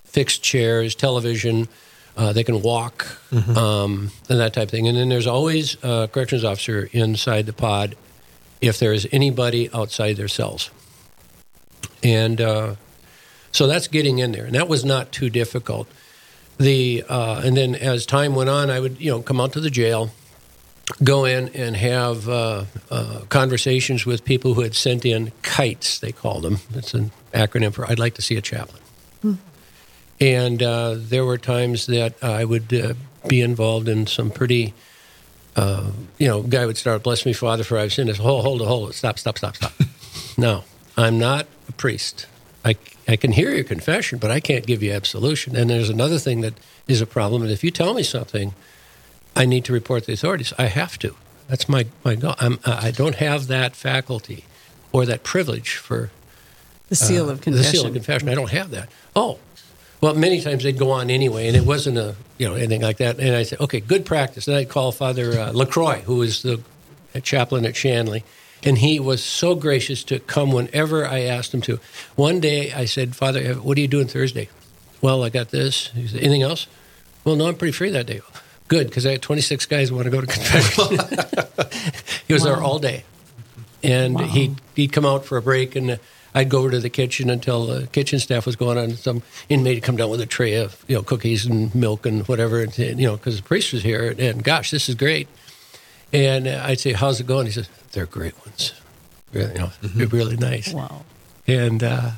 fixed 0.04 0.42
chairs, 0.42 0.94
television, 0.94 1.68
uh, 2.16 2.32
they 2.32 2.44
can 2.44 2.60
walk, 2.60 3.06
um, 3.56 4.10
and 4.28 4.38
that 4.40 4.52
type 4.52 4.64
of 4.64 4.70
thing. 4.70 4.86
And 4.86 4.96
then 4.96 5.08
there's 5.08 5.26
always 5.26 5.82
a 5.82 6.08
corrections 6.12 6.44
officer 6.44 6.88
inside 6.92 7.46
the 7.46 7.52
pod 7.52 7.96
if 8.60 8.78
there 8.78 8.92
is 8.92 9.08
anybody 9.12 9.70
outside 9.72 10.16
their 10.16 10.28
cells. 10.28 10.70
And 12.02 12.40
uh, 12.40 12.74
so 13.50 13.66
that's 13.66 13.88
getting 13.88 14.18
in 14.18 14.32
there, 14.32 14.44
and 14.44 14.54
that 14.54 14.68
was 14.68 14.84
not 14.84 15.12
too 15.12 15.30
difficult. 15.30 15.88
The 16.58 17.04
uh, 17.08 17.40
and 17.44 17.56
then 17.56 17.74
as 17.74 18.04
time 18.04 18.34
went 18.34 18.50
on, 18.50 18.70
I 18.70 18.78
would 18.78 19.00
you 19.00 19.10
know 19.10 19.22
come 19.22 19.40
out 19.40 19.52
to 19.54 19.60
the 19.60 19.70
jail, 19.70 20.10
go 21.02 21.24
in 21.24 21.48
and 21.50 21.76
have 21.76 22.28
uh, 22.28 22.64
uh, 22.90 23.20
conversations 23.28 24.06
with 24.06 24.24
people 24.24 24.54
who 24.54 24.62
had 24.62 24.74
sent 24.74 25.04
in 25.04 25.32
kites. 25.42 25.98
They 25.98 26.12
call 26.12 26.40
them. 26.40 26.58
It's 26.74 26.94
an 26.94 27.10
acronym 27.32 27.72
for 27.72 27.86
"I'd 27.86 27.98
like 27.98 28.14
to 28.14 28.22
see 28.22 28.36
a 28.36 28.42
chaplain." 28.42 28.82
And 30.20 30.62
uh, 30.62 30.94
there 30.98 31.24
were 31.24 31.38
times 31.38 31.86
that 31.86 32.22
I 32.22 32.44
would 32.44 32.72
uh, 32.72 32.94
be 33.26 33.40
involved 33.40 33.88
in 33.88 34.06
some 34.06 34.30
pretty, 34.30 34.72
uh, 35.56 35.90
you 36.18 36.28
know, 36.28 36.42
guy 36.42 36.64
would 36.64 36.76
start, 36.76 37.02
"Bless 37.02 37.26
me, 37.26 37.32
Father, 37.32 37.64
for 37.64 37.78
I've 37.78 37.92
sinned." 37.92 38.08
This 38.08 38.18
hold, 38.18 38.44
hold 38.44 38.60
hold 38.60 38.94
stop, 38.94 39.18
stop, 39.18 39.38
stop, 39.38 39.56
stop. 39.56 39.72
no, 40.38 40.64
I'm 40.96 41.18
not 41.18 41.46
a 41.68 41.72
priest. 41.72 42.26
I, 42.64 42.76
I 43.08 43.16
can 43.16 43.32
hear 43.32 43.50
your 43.50 43.64
confession, 43.64 44.18
but 44.18 44.30
I 44.30 44.40
can't 44.40 44.66
give 44.66 44.82
you 44.82 44.92
absolution. 44.92 45.56
And 45.56 45.68
there's 45.68 45.90
another 45.90 46.18
thing 46.18 46.42
that 46.42 46.54
is 46.86 47.00
a 47.00 47.06
problem. 47.06 47.42
And 47.42 47.50
if 47.50 47.64
you 47.64 47.70
tell 47.70 47.94
me 47.94 48.02
something, 48.02 48.54
I 49.34 49.46
need 49.46 49.64
to 49.66 49.72
report 49.72 50.02
to 50.04 50.06
the 50.08 50.12
authorities. 50.14 50.52
I 50.58 50.66
have 50.66 50.98
to. 51.00 51.14
That's 51.48 51.68
my 51.68 51.86
my 52.04 52.14
goal. 52.14 52.34
I'm, 52.38 52.58
I 52.64 52.90
don't 52.90 53.16
have 53.16 53.46
that 53.48 53.74
faculty 53.76 54.44
or 54.92 55.06
that 55.06 55.22
privilege 55.22 55.76
for 55.76 56.10
The 56.88 56.96
seal 56.96 57.28
uh, 57.28 57.32
of 57.32 57.40
confession. 57.40 57.72
The 57.72 57.78
seal 57.78 57.86
of 57.86 57.92
confession. 57.92 58.28
I 58.28 58.34
don't 58.34 58.50
have 58.50 58.70
that. 58.70 58.88
Oh, 59.16 59.38
well, 60.00 60.14
many 60.14 60.40
times 60.40 60.64
they'd 60.64 60.78
go 60.78 60.90
on 60.90 61.10
anyway, 61.10 61.46
and 61.48 61.56
it 61.56 61.64
wasn't 61.64 61.98
a 61.98 62.16
you 62.38 62.48
know 62.48 62.54
anything 62.54 62.82
like 62.82 62.98
that. 62.98 63.18
And 63.18 63.34
I 63.34 63.42
said, 63.44 63.60
okay, 63.60 63.80
good 63.80 64.04
practice. 64.04 64.48
And 64.48 64.56
I'd 64.56 64.68
call 64.68 64.92
Father 64.92 65.38
uh, 65.38 65.52
Lacroix, 65.52 66.00
who 66.00 66.16
was 66.16 66.42
the 66.42 66.60
chaplain 67.22 67.64
at 67.66 67.76
Shanley, 67.76 68.24
and 68.64 68.78
he 68.78 68.98
was 68.98 69.22
so 69.22 69.54
gracious 69.54 70.02
to 70.04 70.18
come 70.20 70.52
whenever 70.52 71.06
I 71.06 71.20
asked 71.20 71.52
him 71.54 71.60
to. 71.62 71.78
One 72.16 72.40
day 72.40 72.72
I 72.72 72.86
said, 72.86 73.14
Father, 73.14 73.54
what 73.54 73.76
are 73.76 73.80
you 73.80 73.88
doing 73.88 74.06
Thursday? 74.08 74.48
Well, 75.00 75.22
I 75.24 75.28
got 75.28 75.50
this. 75.50 75.88
He 75.88 76.06
said, 76.06 76.20
anything 76.20 76.42
else? 76.42 76.66
Well, 77.24 77.36
no, 77.36 77.46
I'm 77.48 77.56
pretty 77.56 77.72
free 77.72 77.90
that 77.90 78.06
day. 78.06 78.20
Good, 78.68 78.86
because 78.86 79.04
I 79.06 79.12
had 79.12 79.22
26 79.22 79.66
guys 79.66 79.90
who 79.90 79.96
want 79.96 80.06
to 80.06 80.10
go 80.10 80.20
to 80.20 80.26
confession. 80.26 80.98
he 82.26 82.32
was 82.32 82.42
there 82.42 82.60
all 82.60 82.78
day 82.78 83.04
and 83.82 84.20
he'd 84.20 84.60
he'd 84.74 84.92
come 84.92 85.04
out 85.04 85.24
for 85.24 85.36
a 85.36 85.42
break, 85.42 85.76
and 85.76 85.92
uh, 85.92 85.96
I'd 86.34 86.48
go 86.48 86.60
over 86.60 86.70
to 86.70 86.80
the 86.80 86.90
kitchen 86.90 87.30
until 87.30 87.66
the 87.66 87.86
kitchen 87.88 88.18
staff 88.18 88.46
was 88.46 88.56
going 88.56 88.78
on. 88.78 88.92
Some 88.92 89.22
inmate 89.48 89.76
would 89.76 89.82
come 89.82 89.96
down 89.96 90.10
with 90.10 90.20
a 90.20 90.26
tray 90.26 90.54
of 90.54 90.84
you 90.88 90.96
know 90.96 91.02
cookies 91.02 91.46
and 91.46 91.74
milk 91.74 92.06
and 92.06 92.26
whatever, 92.28 92.60
and, 92.60 92.76
you 92.78 93.06
know 93.06 93.16
because 93.16 93.36
the 93.36 93.42
priest 93.42 93.72
was 93.72 93.82
here, 93.82 94.14
and 94.18 94.42
gosh, 94.42 94.70
this 94.70 94.88
is 94.88 94.94
great. 94.94 95.28
And 96.12 96.46
uh, 96.46 96.62
I'd 96.64 96.80
say, 96.80 96.92
"How's 96.92 97.20
it 97.20 97.26
going?" 97.26 97.46
He 97.46 97.52
says, 97.52 97.68
"They're 97.92 98.06
great 98.06 98.38
ones, 98.46 98.72
really, 99.32 99.52
you 99.52 99.58
know, 99.58 99.70
they're 99.82 100.06
really 100.06 100.36
nice." 100.36 100.72
Wow. 100.72 101.04
And 101.46 101.82
uh, 101.82 102.12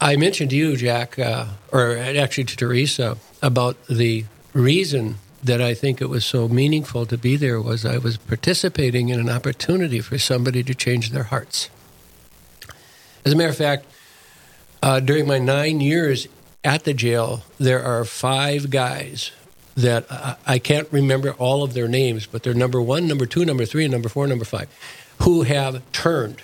I 0.00 0.16
mentioned 0.16 0.50
to 0.50 0.56
you, 0.56 0.76
Jack, 0.76 1.18
uh, 1.18 1.46
or 1.72 1.96
actually 1.96 2.44
to 2.44 2.56
Teresa, 2.56 3.16
about 3.40 3.82
the 3.86 4.26
reason 4.52 5.16
that 5.42 5.60
I 5.62 5.74
think 5.74 6.00
it 6.00 6.08
was 6.08 6.24
so 6.24 6.48
meaningful 6.48 7.06
to 7.06 7.16
be 7.16 7.36
there 7.36 7.60
was 7.60 7.84
I 7.86 7.98
was 7.98 8.16
participating 8.16 9.08
in 9.08 9.18
an 9.20 9.30
opportunity 9.30 10.00
for 10.00 10.18
somebody 10.18 10.62
to 10.64 10.74
change 10.74 11.10
their 11.10 11.24
hearts. 11.24 11.70
As 13.24 13.32
a 13.32 13.36
matter 13.36 13.50
of 13.50 13.56
fact, 13.56 13.86
uh, 14.82 15.00
during 15.00 15.26
my 15.26 15.38
nine 15.38 15.80
years 15.80 16.26
at 16.64 16.84
the 16.84 16.94
jail, 16.94 17.42
there 17.58 17.82
are 17.82 18.04
five 18.04 18.70
guys 18.70 19.30
that 19.76 20.04
I, 20.10 20.36
I 20.46 20.58
can't 20.58 20.88
remember 20.90 21.32
all 21.32 21.62
of 21.62 21.74
their 21.74 21.88
names, 21.88 22.26
but 22.26 22.42
they're 22.42 22.54
number 22.54 22.80
one, 22.82 23.06
number 23.06 23.26
two, 23.26 23.44
number 23.44 23.64
three, 23.64 23.84
and 23.84 23.92
number 23.92 24.08
four, 24.08 24.26
number 24.26 24.44
five, 24.44 24.68
who 25.22 25.42
have 25.42 25.80
turned 25.92 26.42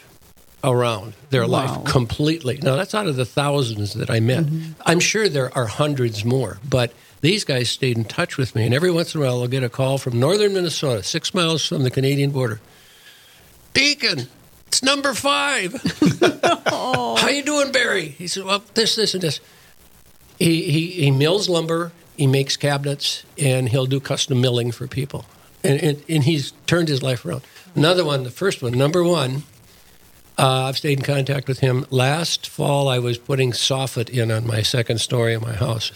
around 0.64 1.14
their 1.30 1.42
Wow. 1.42 1.48
life 1.48 1.84
completely. 1.84 2.58
Now, 2.62 2.76
that's 2.76 2.94
out 2.94 3.06
of 3.06 3.16
the 3.16 3.24
thousands 3.26 3.94
that 3.94 4.10
I 4.10 4.20
met. 4.20 4.46
I'm 4.84 5.00
sure 5.00 5.28
there 5.28 5.54
are 5.56 5.66
hundreds 5.66 6.24
more, 6.24 6.58
but 6.68 6.92
these 7.20 7.44
guys 7.44 7.70
stayed 7.70 7.96
in 7.96 8.04
touch 8.04 8.36
with 8.36 8.54
me. 8.54 8.64
And 8.64 8.74
every 8.74 8.90
once 8.90 9.14
in 9.14 9.20
a 9.20 9.24
while, 9.24 9.40
I'll 9.40 9.48
get 9.48 9.64
a 9.64 9.68
call 9.68 9.98
from 9.98 10.18
northern 10.18 10.54
Minnesota, 10.54 11.02
six 11.02 11.34
miles 11.34 11.66
from 11.66 11.82
the 11.82 11.90
Canadian 11.90 12.30
border. 12.30 12.60
Deacon, 13.72 14.28
it's 14.68 14.82
number 14.82 15.14
five. 15.14 15.72
How 16.66 17.28
you 17.28 17.42
doing, 17.42 17.72
Barry? 17.72 18.08
He 18.08 18.26
said, 18.26 18.44
well, 18.44 18.62
this, 18.74 18.96
this, 18.96 19.14
and 19.14 19.22
this. 19.22 19.40
He, 20.38 20.70
he, 20.70 20.86
he 20.88 21.10
mills 21.10 21.48
lumber, 21.48 21.92
he 22.16 22.26
makes 22.26 22.56
cabinets, 22.56 23.24
and 23.38 23.68
he'll 23.68 23.86
do 23.86 24.00
custom 24.00 24.40
milling 24.40 24.72
for 24.72 24.86
people. 24.86 25.24
And, 25.64 25.82
and, 25.82 26.04
and 26.08 26.24
he's 26.24 26.52
turned 26.66 26.88
his 26.88 27.02
life 27.02 27.24
around. 27.24 27.42
Another 27.74 28.04
one, 28.04 28.22
the 28.22 28.30
first 28.30 28.62
one, 28.62 28.72
number 28.72 29.02
one, 29.02 29.44
uh, 30.38 30.64
I've 30.64 30.76
stayed 30.76 30.98
in 30.98 31.04
contact 31.04 31.48
with 31.48 31.60
him. 31.60 31.86
Last 31.90 32.48
fall, 32.48 32.88
I 32.88 32.98
was 32.98 33.16
putting 33.16 33.52
soffit 33.52 34.10
in 34.10 34.30
on 34.30 34.46
my 34.46 34.62
second 34.62 34.98
story 34.98 35.34
of 35.34 35.42
my 35.42 35.54
house. 35.54 35.92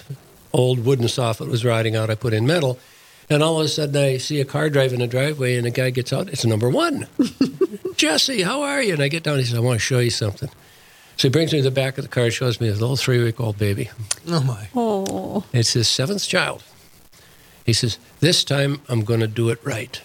Old 0.52 0.84
wooden 0.84 1.06
soffit 1.06 1.48
was 1.48 1.64
rotting 1.64 1.94
out. 1.96 2.10
I 2.10 2.14
put 2.14 2.32
in 2.32 2.46
metal. 2.46 2.78
And 3.28 3.42
all 3.44 3.60
of 3.60 3.66
a 3.66 3.68
sudden, 3.68 3.96
I 3.96 4.16
see 4.16 4.40
a 4.40 4.44
car 4.44 4.68
drive 4.68 4.92
in 4.92 4.98
the 4.98 5.06
driveway, 5.06 5.56
and 5.56 5.64
a 5.64 5.70
guy 5.70 5.90
gets 5.90 6.12
out. 6.12 6.28
It's 6.30 6.44
number 6.44 6.68
one. 6.68 7.06
Jesse, 7.96 8.42
how 8.42 8.62
are 8.62 8.82
you? 8.82 8.94
And 8.94 9.02
I 9.02 9.06
get 9.08 9.22
down. 9.22 9.38
He 9.38 9.44
says, 9.44 9.56
I 9.56 9.60
want 9.60 9.78
to 9.78 9.84
show 9.84 10.00
you 10.00 10.10
something. 10.10 10.48
So 11.16 11.28
he 11.28 11.30
brings 11.30 11.52
me 11.52 11.58
to 11.58 11.62
the 11.62 11.70
back 11.70 11.96
of 11.98 12.02
the 12.04 12.08
car 12.08 12.24
and 12.24 12.32
shows 12.32 12.60
me 12.60 12.66
his 12.66 12.80
little 12.80 12.96
three 12.96 13.22
week 13.22 13.38
old 13.38 13.58
baby. 13.58 13.90
Oh 14.26 14.42
my! 14.42 14.68
Oh, 14.74 15.44
It's 15.52 15.74
his 15.74 15.86
seventh 15.86 16.26
child. 16.26 16.64
He 17.64 17.72
says, 17.74 17.98
This 18.20 18.42
time 18.42 18.80
I'm 18.88 19.04
going 19.04 19.20
to 19.20 19.28
do 19.28 19.50
it 19.50 19.60
right. 19.62 20.00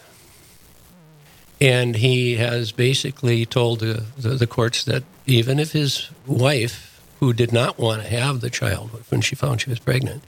And 1.62 1.96
he 1.96 2.36
has 2.36 2.72
basically 2.74 3.46
told 3.46 3.80
the, 3.80 4.04
the, 4.18 4.30
the 4.30 4.46
courts 4.48 4.84
that 4.84 5.04
even 5.26 5.58
if 5.58 5.72
his 5.72 6.10
wife, 6.28 6.95
who 7.20 7.34
did 7.34 7.52
not 7.52 7.78
want 7.78 8.02
to 8.04 8.08
have 8.10 8.42
the 8.42 8.50
child 8.50 8.90
when 9.10 9.22
she 9.22 9.36
found 9.36 9.62
she 9.62 9.70
was 9.70 9.80
pregnant, 9.80 10.24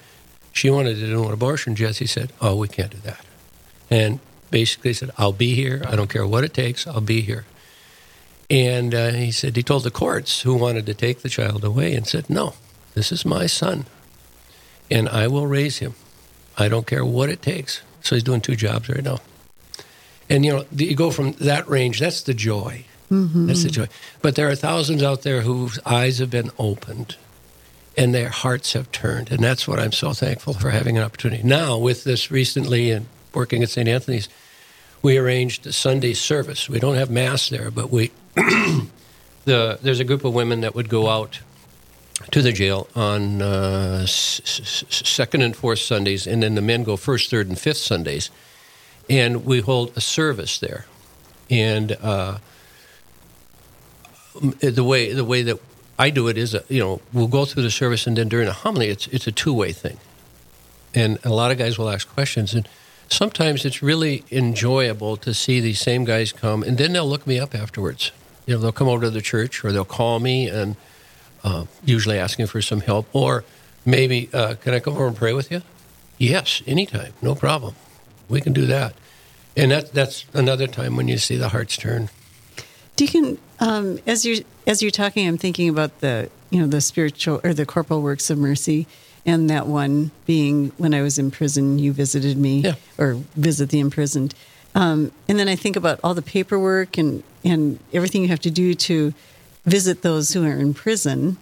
she 0.51 0.70
wanted 0.70 0.96
to 0.96 1.08
do 1.08 1.25
an 1.25 1.34
abortion, 1.34 1.75
Jesse 1.75 2.08
said, 2.08 2.32
Oh, 2.41 2.56
we 2.56 2.67
can't 2.67 2.91
do 2.91 2.98
that. 3.00 3.25
And 3.89 4.20
basically 4.50 4.94
said, 4.94 5.12
I'll 5.17 5.34
be 5.34 5.53
here. 5.53 5.84
I 5.86 5.96
don't 5.96 6.10
care 6.10 6.25
what 6.25 6.44
it 6.44 6.53
takes. 6.53 6.88
I'll 6.88 7.01
be 7.01 7.22
here. 7.22 7.46
And 8.50 8.96
uh, 8.96 9.12
he 9.12 9.32
said, 9.32 9.56
he 9.56 9.63
told 9.63 9.84
the 9.84 9.91
courts 9.91 10.41
who 10.41 10.56
wanted 10.56 10.86
to 10.86 10.94
take 10.94 11.22
the 11.22 11.29
child 11.29 11.63
away 11.63 11.94
and 11.94 12.08
said, 12.08 12.29
No, 12.29 12.53
this 12.94 13.12
is 13.12 13.25
my 13.25 13.46
son, 13.46 13.86
and 14.89 15.10
I 15.10 15.27
will 15.27 15.48
raise 15.48 15.79
him. 15.79 15.96
I 16.58 16.70
don't 16.70 16.88
care 16.88 17.06
what 17.06 17.29
it 17.29 17.41
takes. 17.41 17.82
So 18.01 18.15
he's 18.15 18.24
doing 18.24 18.41
two 18.41 18.56
jobs 18.56 18.89
right 18.89 19.03
now. 19.03 19.20
And, 20.29 20.46
you 20.46 20.53
know, 20.53 20.65
you 20.75 20.96
go 20.96 21.12
from 21.12 21.34
that 21.34 21.67
range, 21.67 22.00
that's 22.00 22.22
the 22.22 22.34
joy. 22.34 22.86
That's 23.10 23.64
the 23.64 23.70
joy. 23.70 23.88
But 24.22 24.36
there 24.36 24.50
are 24.50 24.56
thousands 24.56 25.02
out 25.02 25.22
there 25.22 25.42
whose 25.42 25.80
eyes 25.86 26.20
have 26.20 26.30
been 26.30 26.52
opened 26.60 27.16
and 27.98 28.14
their 28.14 28.30
hearts 28.30 28.74
have 28.74 28.92
turned. 28.92 29.32
And 29.32 29.44
that's 29.44 29.68
what 29.68 29.80
I'm 29.80 29.92
so 29.94 30.14
thankful 30.14 30.54
for 30.54 30.70
having 30.72 30.98
an 30.98 31.04
opportunity. 31.04 31.42
Now, 31.42 31.78
with 31.78 32.04
this 32.04 32.30
recently 32.30 32.92
and 32.92 33.08
working 33.34 33.64
at 33.64 33.70
St. 33.70 33.88
Anthony's, 33.88 34.28
we 35.02 35.18
arranged 35.18 35.66
a 35.66 35.74
Sunday 35.74 36.14
service. 36.14 36.68
We 36.70 36.80
don't 36.80 36.96
have 36.96 37.10
Mass 37.10 37.50
there, 37.50 37.72
but 37.72 37.90
we 37.90 38.12
the 39.46 39.80
there's 39.82 40.00
a 40.00 40.04
group 40.04 40.24
of 40.26 40.34
women 40.34 40.62
that 40.62 40.76
would 40.76 40.90
go 40.90 41.08
out 41.10 41.40
to 42.32 42.42
the 42.42 42.52
jail 42.52 42.88
on 42.96 43.42
uh, 43.42 44.00
s- 44.04 44.42
s- 44.44 44.84
second 44.90 45.42
and 45.42 45.56
fourth 45.56 45.80
Sundays, 45.80 46.28
and 46.28 46.42
then 46.44 46.56
the 46.56 46.62
men 46.62 46.84
go 46.84 46.98
first, 46.98 47.30
third, 47.30 47.48
and 47.48 47.58
fifth 47.60 47.78
Sundays, 47.78 48.30
and 49.10 49.46
we 49.46 49.62
hold 49.62 49.96
a 49.96 50.02
service 50.02 50.58
there, 50.60 50.86
and 51.50 51.92
uh, 52.02 52.40
the 54.60 54.84
way 54.84 55.13
the 55.13 55.25
way 55.25 55.41
that 55.44 55.60
I 56.00 56.10
do 56.10 56.27
it 56.27 56.38
is, 56.38 56.53
uh, 56.53 56.62
you 56.70 56.79
know, 56.79 57.01
we'll 57.12 57.27
go 57.27 57.46
through 57.46 57.63
the 57.63 57.72
service 57.72 58.06
and 58.06 58.17
then 58.17 58.29
during 58.29 58.46
the 58.46 58.53
homily, 58.53 58.89
it's 58.89 59.08
it's 59.08 59.27
a 59.27 59.32
two 59.32 59.53
way 59.53 59.72
thing, 59.72 59.98
and 60.94 61.17
a 61.24 61.29
lot 61.29 61.51
of 61.51 61.58
guys 61.58 61.77
will 61.77 61.89
ask 61.89 62.08
questions, 62.08 62.53
and 62.53 62.67
sometimes 63.10 63.65
it's 63.65 63.82
really 63.82 64.24
enjoyable 64.32 65.17
to 65.17 65.34
see 65.34 65.60
these 65.60 65.79
same 65.79 66.06
guys 66.06 66.32
come, 66.32 66.63
and 66.63 66.77
then 66.77 66.94
they'll 66.94 67.08
look 67.08 67.25
me 67.25 67.39
up 67.39 67.56
afterwards. 67.56 68.12
You 68.46 68.56
know, 68.56 68.62
they'll 68.62 68.72
come 68.72 68.88
over 68.88 69.06
to 69.06 69.10
the 69.10 69.22
church 69.22 69.65
or 69.65 69.72
they'll 69.72 69.86
call 69.86 70.20
me 70.20 70.48
and 70.48 70.77
uh, 71.44 71.65
usually 71.84 72.17
asking 72.17 72.48
for 72.48 72.62
some 72.62 72.82
help, 72.82 73.08
or 73.13 73.44
maybe 73.86 74.29
uh, 74.34 74.56
can 74.56 74.74
I 74.74 74.79
come 74.79 74.94
over 74.94 75.08
and 75.08 75.15
pray 75.15 75.34
with 75.34 75.51
you? 75.51 75.62
Yes, 76.17 76.62
anytime, 76.65 77.13
no 77.22 77.36
problem. 77.36 77.75
We 78.29 78.41
can 78.41 78.53
do 78.53 78.65
that, 78.65 78.94
and 79.56 79.72
that 79.72 79.94
that's 79.94 80.25
another 80.34 80.67
time 80.67 80.96
when 80.96 81.08
you 81.08 81.17
see 81.17 81.38
the 81.38 81.50
hearts 81.50 81.77
turn. 81.77 82.10
Deacon, 82.98 83.38
um, 83.60 84.00
as 84.06 84.25
you're 84.25 84.38
as 84.66 84.82
you're 84.82 84.92
talking, 84.92 85.25
I'm 85.27 85.38
thinking 85.38 85.70
about 85.70 86.00
the 86.01 86.30
you 86.50 86.60
know 86.60 86.68
the 86.68 86.82
spiritual 86.82 87.39
or 87.44 87.54
the 87.54 87.66
corporal 87.66 88.01
works 88.01 88.30
of 88.30 88.38
mercy, 88.38 88.88
and 89.25 89.50
that 89.50 89.68
one 89.68 90.12
being 90.25 90.72
when 90.77 90.94
I 90.94 91.01
was 91.04 91.18
in 91.18 91.32
prison, 91.32 91.80
you 91.80 91.94
visited 91.94 92.38
me 92.38 92.62
Yeah. 92.62 92.75
or 92.98 93.22
visit 93.36 93.70
the 93.70 93.80
imprisoned, 93.80 94.34
um, 94.75 95.12
and 95.30 95.38
then 95.39 95.48
I 95.48 95.56
think 95.56 95.75
about 95.75 96.00
all 96.04 96.13
the 96.13 96.22
paperwork 96.24 96.98
and 96.98 97.24
and 97.46 97.80
everything 97.94 98.24
you 98.24 98.27
have 98.30 98.42
to 98.42 98.51
do 98.51 98.74
to 98.74 99.13
visit 99.66 100.01
those 100.01 100.34
who 100.34 100.44
are 100.46 100.58
in 100.58 100.74
prison. 100.74 101.38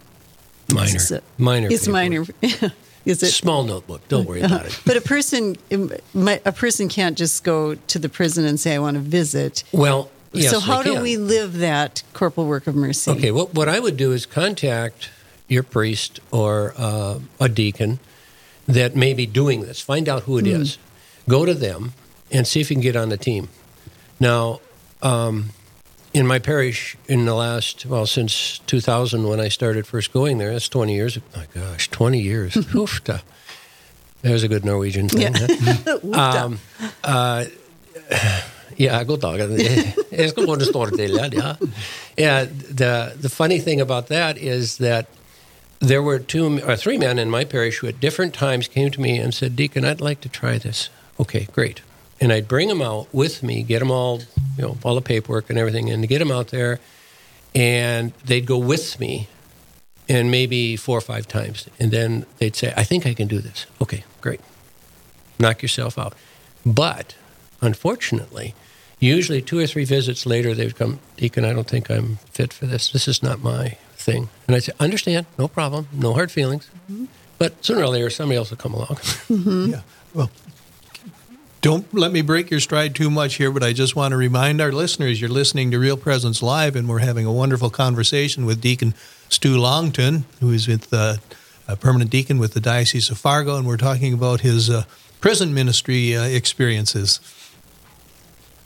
Minor, 0.72 1.00
So- 1.00 1.22
minor. 1.38 1.70
It's 1.72 1.88
paperwork. 1.88 2.30
minor. 2.44 2.74
Is 3.06 3.22
it? 3.22 3.28
Small 3.32 3.64
notebook. 3.64 4.02
Don't 4.08 4.28
worry 4.28 4.42
about 4.42 4.66
it. 4.66 4.80
But 4.84 4.98
a 4.98 5.02
person, 5.02 5.56
a 5.72 6.52
person 6.52 6.90
can't 6.90 7.16
just 7.16 7.44
go 7.44 7.76
to 7.76 8.00
the 8.00 8.10
prison 8.10 8.46
and 8.46 8.60
say, 8.60 8.74
"I 8.74 8.80
want 8.80 8.96
to 8.96 9.00
visit." 9.02 9.64
Well, 9.72 10.10
yes, 10.42 10.52
so 10.52 10.60
how 10.60 10.84
do 10.84 11.02
we 11.02 11.18
live 11.18 11.58
that 11.60 12.04
corporal 12.14 12.48
work 12.48 12.68
of 12.68 12.76
mercy? 12.76 13.12
Okay, 13.12 13.32
what 13.32 13.54
what 13.54 13.68
I 13.70 13.80
would 13.80 13.98
do 13.98 14.12
is 14.12 14.26
contact 14.26 15.10
your 15.48 15.64
priest 15.64 16.20
or 16.32 16.74
uh, 16.78 17.20
a 17.40 17.50
deacon 17.50 18.00
that 18.68 18.96
may 18.96 19.14
be 19.14 19.26
doing 19.26 19.62
this. 19.62 19.80
Find 19.82 20.10
out 20.10 20.24
who 20.24 20.38
it 20.38 20.48
is. 20.48 20.78
Go 21.30 21.46
to 21.46 21.54
them 21.54 21.94
and 22.32 22.48
see 22.48 22.62
if 22.62 22.70
you 22.70 22.76
can 22.76 22.82
get 22.82 22.96
on 22.96 23.10
the 23.10 23.18
team. 23.18 23.50
Now, 24.20 24.60
um, 25.02 25.50
in 26.14 26.26
my 26.26 26.40
parish, 26.40 26.96
in 27.08 27.26
the 27.26 27.34
last 27.36 27.86
well 27.86 28.06
since 28.08 28.60
2000 28.60 29.28
when 29.28 29.40
I 29.40 29.50
started 29.50 29.86
first 29.86 30.12
going 30.14 30.38
there, 30.40 30.52
that's 30.54 30.70
20 30.70 30.96
years. 30.96 31.20
My 31.36 31.46
gosh, 31.54 31.90
20 31.90 32.20
years. 32.20 32.56
Oof, 32.76 33.04
da. 33.04 33.20
There's 34.22 34.42
a 34.44 34.48
good 34.48 34.66
Norwegian 34.66 35.10
thing. 35.10 35.34
huh? 35.36 36.00
Um, 36.14 36.60
uh, 37.04 37.46
Ja, 38.78 39.04
god 39.04 39.22
dag. 39.22 39.40
Jeg 40.12 40.30
skal 40.30 40.46
både 40.46 40.66
stå. 40.66 40.88
Yeah, 42.18 42.46
the, 42.46 43.12
the 43.22 43.30
funny 43.30 43.60
thing 43.60 43.82
about 43.82 44.08
that 44.08 44.38
is 44.38 44.78
that 44.78 45.06
there 45.80 46.02
were 46.02 46.20
two 46.20 46.60
or 46.66 46.76
three 46.76 46.98
men 46.98 47.20
in 47.20 47.30
my 47.30 47.46
parish 47.46 47.80
who 47.80 47.88
at 47.88 48.00
different 48.00 48.34
times 48.34 48.68
came 48.68 48.90
to 48.92 49.02
me 49.02 49.18
and 49.20 49.34
said, 49.34 49.56
Deacon, 49.56 49.86
I'd 49.86 50.02
like 50.02 50.22
to 50.22 50.30
try 50.30 50.58
this. 50.58 50.90
Okay, 51.20 51.48
great. 51.54 51.82
And 52.22 52.32
I'd 52.32 52.48
bring 52.48 52.70
them 52.70 52.82
out 52.82 53.08
with 53.14 53.44
me, 53.44 53.64
get 53.64 53.80
them 53.80 53.92
all, 53.92 54.22
you 54.58 54.64
know, 54.64 54.78
all 54.84 54.96
the 54.96 55.02
paperwork 55.02 55.50
and 55.50 55.60
everything, 55.60 55.90
and 55.90 56.02
to 56.04 56.08
get 56.08 56.20
them 56.20 56.32
out 56.32 56.48
there, 56.48 56.80
and 57.54 58.14
they'd 58.26 58.46
go 58.46 58.58
with 58.58 59.00
me, 59.00 59.28
and 60.08 60.32
maybe 60.32 60.78
four 60.78 60.98
or 60.98 61.02
five 61.02 61.28
times, 61.28 61.68
and 61.80 61.92
then 61.92 62.26
they'd 62.38 62.56
say, 62.56 62.74
"I 62.78 62.84
think 62.84 63.06
I 63.06 63.14
can 63.14 63.28
do 63.28 63.40
this." 63.40 63.66
Okay, 63.82 64.04
great. 64.22 64.40
Knock 65.40 65.62
yourself 65.62 65.98
out. 65.98 66.14
But 66.66 67.16
unfortunately, 67.62 68.54
usually 69.00 69.42
two 69.42 69.60
or 69.60 69.68
three 69.68 69.86
visits 69.86 70.26
later, 70.26 70.54
they've 70.54 70.76
come, 70.76 71.00
Deacon, 71.18 71.46
I 71.46 71.54
don't 71.54 71.68
think 71.68 71.90
I'm 71.90 72.18
fit 72.32 72.54
for 72.54 72.66
this. 72.66 72.92
This 72.92 73.08
is 73.08 73.22
not 73.22 73.42
my 73.42 73.78
thing. 73.96 74.30
And 74.48 74.56
I 74.56 74.60
say, 74.60 74.74
understand, 74.80 75.26
no 75.38 75.48
problem, 75.48 75.88
no 75.92 76.14
hard 76.14 76.32
feelings. 76.32 76.70
But 77.38 77.66
sooner 77.66 77.84
or 77.84 77.90
later, 77.90 78.10
somebody 78.10 78.38
else 78.38 78.50
will 78.50 78.58
come 78.58 78.74
along. 78.74 78.98
Yeah. 79.70 79.82
Well, 80.14 80.32
don't 81.62 81.92
let 81.94 82.12
me 82.12 82.22
break 82.22 82.52
your 82.52 82.60
stride 82.60 82.94
too 82.96 83.10
much 83.10 83.36
here, 83.36 83.52
but 83.52 83.64
I 83.64 83.74
just 83.74 83.96
want 83.96 84.12
to 84.12 84.18
remind 84.18 84.62
our 84.62 84.72
listeners 84.72 85.20
you're 85.20 85.30
listening 85.30 85.72
to 85.72 85.80
Real 85.80 85.98
Presence 85.98 86.44
Live, 86.44 86.76
and 86.76 86.88
we're 86.88 87.00
having 87.00 87.26
a 87.26 87.34
wonderful 87.34 87.70
conversation 87.72 88.46
with 88.46 88.62
Deacon 88.62 88.94
Stu 89.30 89.58
Longton, 89.58 90.26
who 90.40 90.52
is 90.52 90.68
with 90.68 90.94
uh, 90.94 91.16
a 91.68 91.76
permanent 91.76 92.12
deacon 92.12 92.38
with 92.38 92.54
the 92.54 92.62
Diocese 92.62 93.10
of 93.10 93.18
Fargo, 93.18 93.58
and 93.58 93.66
we're 93.66 93.78
talking 93.78 94.14
about 94.14 94.42
his 94.42 94.70
uh, 94.70 94.84
prison 95.20 95.54
ministry 95.54 96.16
uh, 96.16 96.24
experiences. 96.24 97.20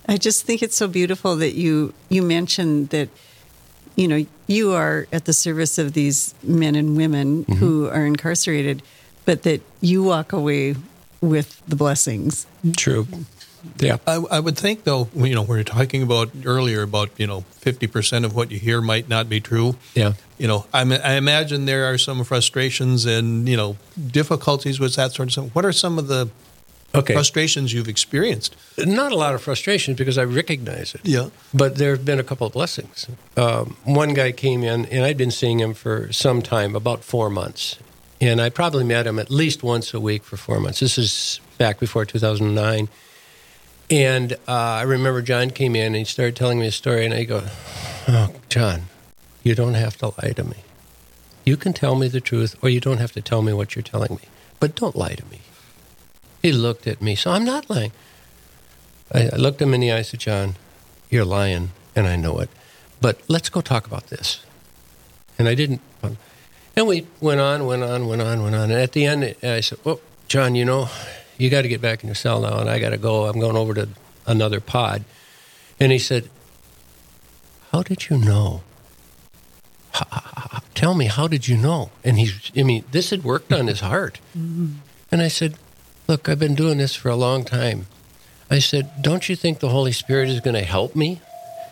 I 0.09 0.17
just 0.17 0.43
think 0.43 0.63
it's 0.63 0.75
so 0.75 0.87
beautiful 0.87 1.35
that 1.35 1.53
you 1.53 1.93
you 2.09 2.23
mentioned 2.23 2.89
that 2.89 3.09
you 3.95 4.07
know 4.07 4.25
you 4.47 4.73
are 4.73 5.07
at 5.13 5.25
the 5.25 5.33
service 5.33 5.77
of 5.77 5.93
these 5.93 6.33
men 6.41 6.73
and 6.73 6.97
women 6.97 7.45
mm-hmm. 7.45 7.53
who 7.53 7.87
are 7.87 8.07
incarcerated, 8.07 8.81
but 9.25 9.43
that 9.43 9.61
you 9.81 10.01
walk 10.01 10.33
away 10.33 10.75
with 11.21 11.61
the 11.67 11.75
blessings. 11.75 12.47
True. 12.75 13.07
Yeah. 13.77 13.97
I, 14.07 14.15
I 14.31 14.39
would 14.39 14.57
think, 14.57 14.85
though, 14.85 15.09
you 15.13 15.35
know, 15.35 15.41
we 15.41 15.57
were 15.57 15.63
talking 15.63 16.01
about 16.01 16.31
earlier 16.43 16.81
about 16.81 17.11
you 17.17 17.27
know 17.27 17.41
fifty 17.51 17.85
percent 17.85 18.25
of 18.25 18.33
what 18.33 18.49
you 18.49 18.57
hear 18.57 18.81
might 18.81 19.09
not 19.09 19.29
be 19.29 19.39
true. 19.39 19.75
Yeah. 19.93 20.13
You 20.39 20.47
know, 20.47 20.65
I, 20.73 20.85
ma- 20.85 21.03
I 21.03 21.13
imagine 21.13 21.65
there 21.65 21.85
are 21.85 21.99
some 21.99 22.23
frustrations 22.23 23.05
and 23.05 23.47
you 23.47 23.57
know 23.57 23.77
difficulties 24.09 24.79
with 24.79 24.95
that 24.95 25.11
sort 25.11 25.27
of 25.27 25.33
stuff. 25.33 25.55
What 25.55 25.65
are 25.65 25.73
some 25.73 25.99
of 25.99 26.07
the 26.07 26.31
Okay. 26.95 27.13
frustrations 27.13 27.71
you've 27.71 27.87
experienced? 27.87 28.55
Not 28.77 29.11
a 29.11 29.15
lot 29.15 29.35
of 29.35 29.41
frustrations 29.41 29.97
because 29.97 30.17
I 30.17 30.23
recognize 30.23 30.95
it. 30.95 31.01
Yeah. 31.03 31.29
But 31.53 31.75
there 31.75 31.91
have 31.95 32.03
been 32.03 32.19
a 32.19 32.23
couple 32.23 32.47
of 32.47 32.53
blessings. 32.53 33.07
Um, 33.37 33.77
one 33.83 34.13
guy 34.13 34.31
came 34.31 34.63
in, 34.63 34.85
and 34.87 35.05
I'd 35.05 35.17
been 35.17 35.31
seeing 35.31 35.59
him 35.59 35.73
for 35.73 36.11
some 36.11 36.41
time, 36.41 36.75
about 36.75 37.03
four 37.03 37.29
months. 37.29 37.77
And 38.19 38.41
I 38.41 38.49
probably 38.49 38.83
met 38.83 39.05
him 39.07 39.19
at 39.19 39.29
least 39.29 39.63
once 39.63 39.93
a 39.93 39.99
week 39.99 40.23
for 40.23 40.35
four 40.35 40.59
months. 40.59 40.79
This 40.79 40.97
is 40.97 41.39
back 41.57 41.79
before 41.79 42.05
2009. 42.05 42.89
And 43.91 44.33
uh, 44.33 44.37
I 44.47 44.81
remember 44.83 45.21
John 45.21 45.49
came 45.51 45.75
in 45.75 45.87
and 45.87 45.95
he 45.95 46.03
started 46.05 46.35
telling 46.35 46.59
me 46.59 46.67
a 46.67 46.71
story, 46.71 47.05
and 47.05 47.13
I 47.13 47.23
go, 47.23 47.43
Oh, 48.07 48.33
John, 48.49 48.83
you 49.43 49.55
don't 49.55 49.75
have 49.75 49.97
to 49.97 50.07
lie 50.21 50.33
to 50.35 50.43
me. 50.43 50.57
You 51.45 51.57
can 51.57 51.73
tell 51.73 51.95
me 51.95 52.07
the 52.07 52.21
truth, 52.21 52.55
or 52.61 52.69
you 52.69 52.79
don't 52.79 52.97
have 52.97 53.11
to 53.13 53.21
tell 53.21 53.41
me 53.41 53.53
what 53.53 53.75
you're 53.75 53.83
telling 53.83 54.15
me. 54.15 54.21
But 54.59 54.75
don't 54.75 54.95
lie 54.95 55.13
to 55.15 55.25
me. 55.27 55.41
He 56.41 56.51
looked 56.51 56.87
at 56.87 57.01
me, 57.01 57.15
so 57.15 57.31
I'm 57.31 57.45
not 57.45 57.69
lying. 57.69 57.91
I, 59.13 59.29
I 59.33 59.35
looked 59.35 59.61
him 59.61 59.73
in 59.73 59.81
the 59.81 59.91
eye 59.91 59.97
and 59.97 60.05
said, 60.05 60.19
John, 60.19 60.55
you're 61.09 61.25
lying, 61.25 61.71
and 61.95 62.07
I 62.07 62.15
know 62.15 62.39
it. 62.39 62.49
But 63.01 63.21
let's 63.27 63.49
go 63.49 63.61
talk 63.61 63.87
about 63.87 64.07
this. 64.07 64.43
And 65.37 65.47
I 65.47 65.55
didn't. 65.55 65.81
Um, 66.03 66.17
and 66.75 66.87
we 66.87 67.07
went 67.19 67.39
on, 67.39 67.65
went 67.65 67.83
on, 67.83 68.07
went 68.07 68.21
on, 68.21 68.43
went 68.43 68.55
on. 68.55 68.71
And 68.71 68.79
at 68.79 68.91
the 68.91 69.05
end, 69.05 69.35
I 69.43 69.61
said, 69.61 69.79
Well, 69.83 69.99
John, 70.27 70.55
you 70.55 70.65
know, 70.65 70.89
you 71.37 71.49
got 71.49 71.63
to 71.63 71.67
get 71.67 71.81
back 71.81 72.03
in 72.03 72.07
your 72.07 72.15
cell 72.15 72.41
now, 72.41 72.59
and 72.59 72.69
I 72.69 72.79
got 72.79 72.89
to 72.89 72.97
go. 72.97 73.25
I'm 73.25 73.39
going 73.39 73.55
over 73.55 73.73
to 73.73 73.89
another 74.27 74.59
pod. 74.59 75.03
And 75.79 75.91
he 75.91 75.99
said, 75.99 76.29
How 77.71 77.83
did 77.83 78.09
you 78.09 78.17
know? 78.17 78.61
H- 79.95 80.03
Tell 80.75 80.93
me, 80.95 81.07
how 81.07 81.27
did 81.27 81.47
you 81.47 81.57
know? 81.57 81.91
And 82.05 82.17
he's, 82.17 82.51
I 82.55 82.63
mean, 82.63 82.85
this 82.91 83.09
had 83.09 83.23
worked 83.25 83.51
on 83.51 83.67
his 83.67 83.81
heart. 83.81 84.19
Mm-hmm. 84.37 84.75
And 85.11 85.21
I 85.21 85.27
said, 85.27 85.55
Look, 86.09 86.27
I've 86.27 86.39
been 86.39 86.55
doing 86.55 86.79
this 86.79 86.95
for 86.95 87.09
a 87.09 87.15
long 87.15 87.45
time. 87.45 87.85
I 88.49 88.57
said, 88.57 88.99
Don't 88.99 89.29
you 89.29 89.35
think 89.35 89.59
the 89.59 89.69
Holy 89.69 89.91
Spirit 89.91 90.27
is 90.27 90.39
going 90.39 90.55
to 90.55 90.63
help 90.63 90.95
me 90.95 91.21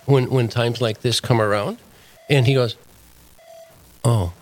when, 0.06 0.30
when 0.30 0.48
times 0.48 0.80
like 0.80 1.02
this 1.02 1.20
come 1.20 1.42
around? 1.42 1.80
And 2.30 2.46
he 2.46 2.54
goes, 2.54 2.76
Oh, 4.06 4.34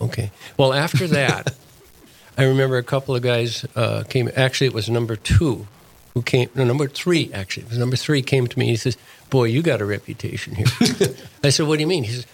okay. 0.00 0.30
Well, 0.56 0.72
after 0.72 1.06
that, 1.08 1.54
I 2.38 2.44
remember 2.44 2.78
a 2.78 2.82
couple 2.82 3.14
of 3.14 3.20
guys 3.20 3.66
uh, 3.76 4.04
came. 4.08 4.30
Actually, 4.34 4.68
it 4.68 4.72
was 4.72 4.88
number 4.88 5.14
two 5.14 5.66
who 6.14 6.22
came. 6.22 6.48
No, 6.54 6.64
number 6.64 6.88
three, 6.88 7.30
actually. 7.34 7.64
It 7.64 7.68
was 7.68 7.78
number 7.78 7.96
three 7.96 8.22
came 8.22 8.46
to 8.46 8.58
me. 8.58 8.68
He 8.68 8.76
says, 8.76 8.96
Boy, 9.28 9.44
you 9.44 9.60
got 9.60 9.82
a 9.82 9.84
reputation 9.84 10.54
here. 10.54 10.68
I 11.44 11.50
said, 11.50 11.66
What 11.66 11.76
do 11.76 11.82
you 11.82 11.86
mean? 11.86 12.04
He 12.04 12.12
says, 12.12 12.26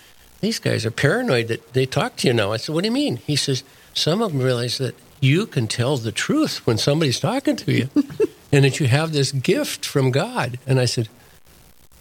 These 0.42 0.60
guys 0.60 0.86
are 0.86 0.92
paranoid 0.92 1.48
that 1.48 1.72
they 1.72 1.86
talk 1.86 2.14
to 2.18 2.28
you 2.28 2.34
now. 2.34 2.52
I 2.52 2.56
said, 2.56 2.72
What 2.72 2.82
do 2.82 2.86
you 2.86 2.94
mean? 2.94 3.16
He 3.16 3.34
says, 3.34 3.64
Some 3.94 4.22
of 4.22 4.30
them 4.30 4.40
realize 4.40 4.78
that 4.78 4.94
you 5.20 5.46
can 5.46 5.66
tell 5.66 5.96
the 5.96 6.12
truth 6.12 6.66
when 6.66 6.78
somebody's 6.78 7.20
talking 7.20 7.56
to 7.56 7.72
you 7.72 7.88
and 8.52 8.64
that 8.64 8.80
you 8.80 8.86
have 8.88 9.12
this 9.12 9.32
gift 9.32 9.84
from 9.84 10.10
God. 10.10 10.58
And 10.66 10.80
I 10.80 10.86
said, 10.86 11.08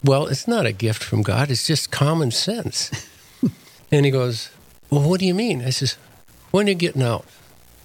Well, 0.04 0.28
it's 0.28 0.48
not 0.48 0.66
a 0.66 0.72
gift 0.72 1.04
from 1.04 1.22
God, 1.22 1.52
it's 1.52 1.68
just 1.68 1.92
common 1.92 2.32
sense. 2.32 3.08
and 3.92 4.06
he 4.06 4.12
goes, 4.12 4.50
Well, 4.90 5.08
what 5.08 5.20
do 5.20 5.26
you 5.26 5.34
mean? 5.34 5.64
I 5.64 5.70
says, 5.70 5.98
When 6.52 6.68
are 6.68 6.70
you 6.70 6.76
getting 6.76 7.04
out? 7.04 7.26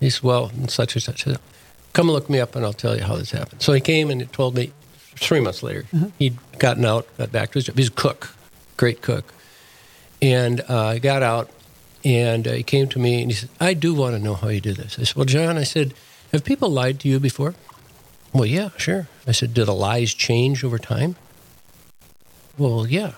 He 0.01 0.11
says, 0.11 0.23
Well, 0.23 0.51
and 0.55 0.70
such 0.70 0.94
and 0.94 1.03
such. 1.03 1.25
Said, 1.25 1.38
Come 1.92 2.11
look 2.11 2.31
me 2.31 2.40
up 2.40 2.57
and 2.57 2.64
I'll 2.64 2.73
tell 2.73 2.97
you 2.97 3.03
how 3.03 3.16
this 3.16 3.33
happened. 3.33 3.62
So 3.62 3.73
he 3.73 3.81
came 3.81 4.11
and 4.11 4.20
he 4.20 4.27
told 4.29 4.55
me 4.55 4.73
three 5.16 5.40
months 5.40 5.62
later 5.62 5.87
he'd 6.18 6.37
gotten 6.59 6.85
out, 6.85 7.07
got 7.16 7.31
back 7.31 7.53
to 7.53 7.55
his 7.55 7.64
job. 7.64 7.77
He's 7.77 7.88
a 7.88 7.92
cook, 7.92 8.35
great 8.77 9.01
cook. 9.01 9.33
And 10.20 10.61
uh, 10.68 10.87
I 10.87 10.99
got 10.99 11.23
out 11.23 11.51
and 12.04 12.46
uh, 12.46 12.52
he 12.52 12.62
came 12.62 12.88
to 12.88 12.98
me 12.98 13.22
and 13.22 13.30
he 13.30 13.36
said, 13.36 13.48
I 13.60 13.74
do 13.74 13.94
want 13.94 14.14
to 14.14 14.22
know 14.22 14.34
how 14.34 14.48
you 14.48 14.60
do 14.60 14.74
this. 14.74 14.98
I 14.98 15.04
said, 15.04 15.16
Well, 15.16 15.24
John, 15.24 15.56
I 15.56 15.64
said, 15.64 15.94
Have 16.32 16.44
people 16.44 16.68
lied 16.68 17.00
to 17.00 17.08
you 17.08 17.18
before? 17.18 17.54
Well, 18.32 18.46
yeah, 18.46 18.70
sure. 18.76 19.08
I 19.26 19.32
said, 19.32 19.54
Do 19.54 19.64
the 19.64 19.74
lies 19.74 20.12
change 20.12 20.62
over 20.64 20.78
time? 20.78 21.16
Well, 22.58 22.86
yeah. 22.86 23.12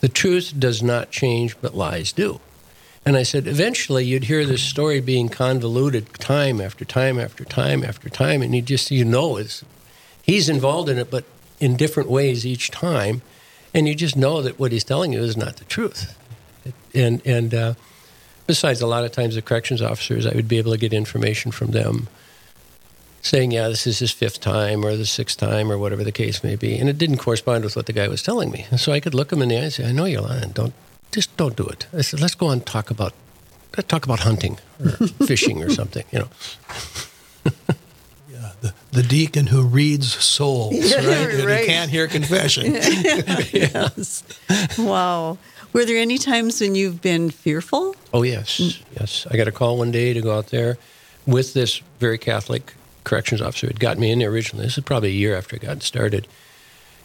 The 0.00 0.08
truth 0.08 0.54
does 0.58 0.82
not 0.82 1.10
change, 1.10 1.56
but 1.60 1.74
lies 1.74 2.12
do. 2.12 2.40
And 3.04 3.16
I 3.16 3.22
said, 3.22 3.46
eventually 3.46 4.04
you'd 4.04 4.24
hear 4.24 4.44
this 4.44 4.62
story 4.62 5.00
being 5.00 5.28
convoluted 5.28 6.12
time 6.14 6.60
after 6.60 6.84
time 6.84 7.20
after 7.20 7.44
time 7.44 7.84
after 7.84 8.08
time, 8.08 8.42
and 8.42 8.54
you 8.54 8.60
just, 8.60 8.90
you 8.90 9.04
know, 9.04 9.36
it's, 9.36 9.64
he's 10.22 10.48
involved 10.48 10.88
in 10.88 10.98
it, 10.98 11.08
but 11.10 11.24
in 11.60 11.76
different 11.76 12.10
ways 12.10 12.44
each 12.44 12.70
time. 12.70 13.22
And 13.72 13.86
you 13.86 13.94
just 13.94 14.16
know 14.16 14.42
that 14.42 14.58
what 14.58 14.72
he's 14.72 14.84
telling 14.84 15.12
you 15.12 15.20
is 15.20 15.36
not 15.36 15.56
the 15.56 15.64
truth. 15.64 16.16
And, 16.94 17.20
and 17.26 17.54
uh, 17.54 17.74
besides, 18.46 18.80
a 18.80 18.86
lot 18.86 19.04
of 19.04 19.12
times 19.12 19.34
the 19.34 19.42
corrections 19.42 19.82
officers, 19.82 20.26
I 20.26 20.34
would 20.34 20.48
be 20.48 20.58
able 20.58 20.72
to 20.72 20.78
get 20.78 20.92
information 20.92 21.52
from 21.52 21.72
them 21.72 22.08
saying, 23.26 23.50
yeah, 23.50 23.68
this 23.68 23.86
is 23.86 23.98
his 23.98 24.12
fifth 24.12 24.40
time 24.40 24.84
or 24.84 24.96
the 24.96 25.04
sixth 25.06 25.38
time 25.38 25.70
or 25.70 25.78
whatever 25.78 26.04
the 26.04 26.12
case 26.12 26.44
may 26.44 26.56
be. 26.56 26.78
And 26.78 26.88
it 26.88 26.96
didn't 26.96 27.18
correspond 27.18 27.64
with 27.64 27.74
what 27.76 27.86
the 27.86 27.92
guy 27.92 28.08
was 28.08 28.22
telling 28.22 28.50
me. 28.50 28.66
And 28.70 28.78
so 28.78 28.92
I 28.92 29.00
could 29.00 29.14
look 29.14 29.32
him 29.32 29.42
in 29.42 29.48
the 29.48 29.56
eye 29.56 29.62
and 29.62 29.72
say, 29.72 29.86
I 29.86 29.92
know 29.92 30.04
you're 30.04 30.22
lying. 30.22 30.50
Don't, 30.50 30.72
just 31.10 31.36
don't 31.36 31.56
do 31.56 31.66
it. 31.66 31.86
I 31.92 32.02
said, 32.02 32.20
let's 32.20 32.34
go 32.36 32.46
on 32.46 32.52
and 32.54 32.66
talk 32.66 32.90
about, 32.90 33.12
let's 33.76 33.88
talk 33.88 34.04
about 34.04 34.20
hunting 34.20 34.58
or 34.80 34.90
fishing 35.26 35.62
or 35.62 35.70
something, 35.70 36.04
you 36.12 36.20
know. 36.20 36.28
Yeah, 38.30 38.52
the, 38.60 38.74
the 38.92 39.02
deacon 39.02 39.46
who 39.46 39.62
reads 39.62 40.14
souls, 40.14 40.74
Yeah, 40.90 40.98
right? 40.98 41.30
And 41.34 41.44
right. 41.44 41.60
he 41.60 41.66
can't 41.66 41.90
hear 41.90 42.06
confession. 42.06 42.74
yes. 42.74 44.22
Wow. 44.78 45.38
Were 45.72 45.84
there 45.84 45.98
any 45.98 46.18
times 46.18 46.60
when 46.60 46.74
you've 46.74 47.02
been 47.02 47.30
fearful? 47.30 47.94
Oh, 48.14 48.22
yes. 48.22 48.58
Mm. 48.58 48.82
Yes. 48.98 49.26
I 49.30 49.36
got 49.36 49.48
a 49.48 49.52
call 49.52 49.78
one 49.78 49.90
day 49.90 50.12
to 50.12 50.20
go 50.20 50.36
out 50.36 50.48
there 50.48 50.78
with 51.26 51.54
this 51.54 51.82
very 51.98 52.18
Catholic 52.18 52.74
corrections 53.04 53.40
officer 53.40 53.66
who 53.66 53.70
had 53.70 53.80
got 53.80 53.98
me 53.98 54.10
in 54.10 54.18
there 54.18 54.30
originally. 54.30 54.64
This 54.66 54.78
is 54.78 54.84
probably 54.84 55.10
a 55.10 55.12
year 55.12 55.36
after 55.36 55.56
I 55.56 55.58
got 55.58 55.82
started. 55.82 56.26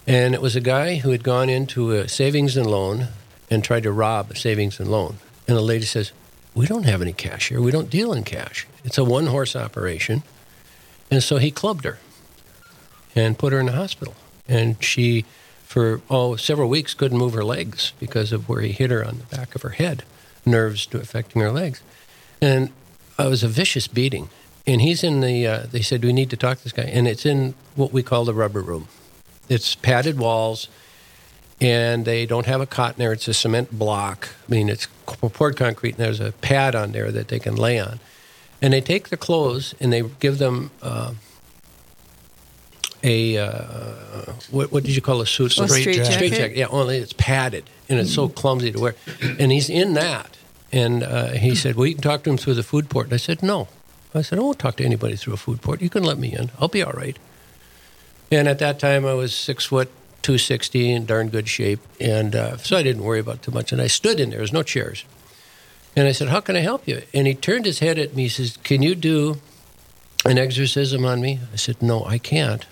And 0.07 0.33
it 0.33 0.41
was 0.41 0.55
a 0.55 0.61
guy 0.61 0.95
who 0.95 1.11
had 1.11 1.23
gone 1.23 1.49
into 1.49 1.91
a 1.91 2.07
savings 2.07 2.57
and 2.57 2.65
loan 2.65 3.09
and 3.49 3.63
tried 3.63 3.83
to 3.83 3.91
rob 3.91 4.31
a 4.31 4.35
savings 4.35 4.79
and 4.79 4.89
loan. 4.89 5.17
And 5.47 5.57
the 5.57 5.61
lady 5.61 5.85
says, 5.85 6.11
We 6.55 6.65
don't 6.65 6.83
have 6.83 7.01
any 7.01 7.13
cash 7.13 7.49
here. 7.49 7.61
We 7.61 7.71
don't 7.71 7.89
deal 7.89 8.13
in 8.13 8.23
cash. 8.23 8.67
It's 8.83 8.97
a 8.97 9.03
one 9.03 9.27
horse 9.27 9.55
operation. 9.55 10.23
And 11.11 11.21
so 11.21 11.37
he 11.37 11.51
clubbed 11.51 11.83
her 11.83 11.99
and 13.15 13.37
put 13.37 13.53
her 13.53 13.59
in 13.59 13.65
the 13.65 13.73
hospital. 13.73 14.15
And 14.47 14.81
she, 14.83 15.25
for 15.71 16.01
oh, 16.09 16.35
several 16.35 16.67
weeks, 16.67 16.93
couldn't 16.93 17.17
move 17.17 17.31
her 17.31 17.45
legs 17.45 17.93
because 17.97 18.33
of 18.33 18.49
where 18.49 18.59
he 18.59 18.73
hit 18.73 18.91
her 18.91 19.05
on 19.05 19.19
the 19.19 19.35
back 19.37 19.55
of 19.55 19.61
her 19.61 19.69
head, 19.69 20.03
nerves 20.45 20.85
affecting 20.93 21.41
her 21.41 21.49
legs. 21.49 21.81
And 22.41 22.71
it 23.17 23.29
was 23.29 23.41
a 23.41 23.47
vicious 23.47 23.87
beating. 23.87 24.27
And 24.67 24.81
he's 24.81 25.01
in 25.01 25.21
the, 25.21 25.47
uh, 25.47 25.63
they 25.71 25.81
said, 25.81 26.03
we 26.03 26.11
need 26.11 26.29
to 26.31 26.35
talk 26.35 26.57
to 26.57 26.63
this 26.65 26.73
guy. 26.73 26.83
And 26.83 27.07
it's 27.07 27.25
in 27.25 27.53
what 27.75 27.93
we 27.93 28.03
call 28.03 28.25
the 28.25 28.33
rubber 28.33 28.59
room. 28.59 28.89
It's 29.47 29.75
padded 29.75 30.19
walls, 30.19 30.67
and 31.61 32.03
they 32.03 32.25
don't 32.25 32.47
have 32.47 32.59
a 32.59 32.67
cot 32.67 32.95
in 32.95 32.99
there. 32.99 33.13
It's 33.13 33.29
a 33.29 33.33
cement 33.33 33.71
block. 33.71 34.27
I 34.49 34.51
mean, 34.51 34.67
it's 34.67 34.89
poured 35.05 35.55
concrete, 35.55 35.95
and 35.95 36.03
there's 36.03 36.19
a 36.19 36.33
pad 36.33 36.75
on 36.75 36.91
there 36.91 37.13
that 37.13 37.29
they 37.29 37.39
can 37.39 37.55
lay 37.55 37.79
on. 37.79 38.01
And 38.61 38.73
they 38.73 38.81
take 38.81 39.07
the 39.07 39.15
clothes 39.15 39.73
and 39.79 39.93
they 39.93 40.01
give 40.19 40.37
them 40.37 40.71
uh, 40.81 41.13
a 43.03 43.37
uh, 43.37 44.33
what, 44.51 44.71
what 44.71 44.83
did 44.83 44.95
you 44.95 45.01
call 45.01 45.21
a 45.21 45.25
suit? 45.25 45.51
Straight 45.51 45.83
jacket. 45.83 46.05
Straight 46.05 46.33
jacket. 46.33 46.57
Yeah, 46.57 46.67
only 46.67 46.97
it's 46.97 47.13
padded 47.13 47.69
and 47.89 47.99
it's 47.99 48.13
so 48.13 48.29
clumsy 48.29 48.71
to 48.71 48.79
wear. 48.79 48.95
And 49.39 49.51
he's 49.51 49.69
in 49.69 49.93
that. 49.95 50.37
And 50.71 51.03
uh, 51.03 51.27
he 51.31 51.55
said, 51.55 51.75
"Well, 51.75 51.87
you 51.87 51.95
can 51.95 52.01
talk 52.01 52.23
to 52.23 52.29
him 52.29 52.37
through 52.37 52.53
the 52.53 52.63
food 52.63 52.89
port." 52.89 53.07
And 53.07 53.13
I 53.13 53.17
said, 53.17 53.43
"No." 53.43 53.67
I 54.15 54.21
said, 54.21 54.39
"I 54.39 54.41
won't 54.41 54.59
talk 54.59 54.77
to 54.77 54.85
anybody 54.85 55.17
through 55.17 55.33
a 55.33 55.37
food 55.37 55.61
port. 55.61 55.81
You 55.81 55.89
can 55.89 56.03
let 56.03 56.17
me 56.17 56.33
in. 56.33 56.51
I'll 56.59 56.69
be 56.69 56.81
all 56.81 56.93
right." 56.93 57.17
And 58.31 58.47
at 58.47 58.59
that 58.59 58.79
time, 58.79 59.05
I 59.05 59.13
was 59.13 59.35
six 59.35 59.65
foot, 59.65 59.89
260, 60.21 60.91
in 60.91 61.05
darn 61.05 61.27
good 61.27 61.49
shape. 61.49 61.81
And 61.99 62.33
uh, 62.33 62.55
so 62.57 62.77
I 62.77 62.83
didn't 62.83 63.03
worry 63.03 63.19
about 63.19 63.41
too 63.41 63.51
much. 63.51 63.73
And 63.73 63.81
I 63.81 63.87
stood 63.87 64.19
in 64.21 64.29
there. 64.29 64.39
There's 64.39 64.53
no 64.53 64.63
chairs. 64.63 65.03
And 65.95 66.07
I 66.07 66.13
said, 66.13 66.29
How 66.29 66.39
can 66.39 66.55
I 66.55 66.61
help 66.61 66.87
you? 66.87 67.01
And 67.13 67.27
he 67.27 67.35
turned 67.35 67.65
his 67.65 67.79
head 67.79 67.99
at 67.99 68.15
me. 68.15 68.23
He 68.23 68.29
says, 68.29 68.57
Can 68.63 68.81
you 68.81 68.95
do 68.95 69.41
an 70.23 70.37
exorcism 70.37 71.03
on 71.03 71.19
me? 71.19 71.39
I 71.51 71.57
said, 71.57 71.81
No, 71.81 72.05
I 72.05 72.17
can't. 72.17 72.65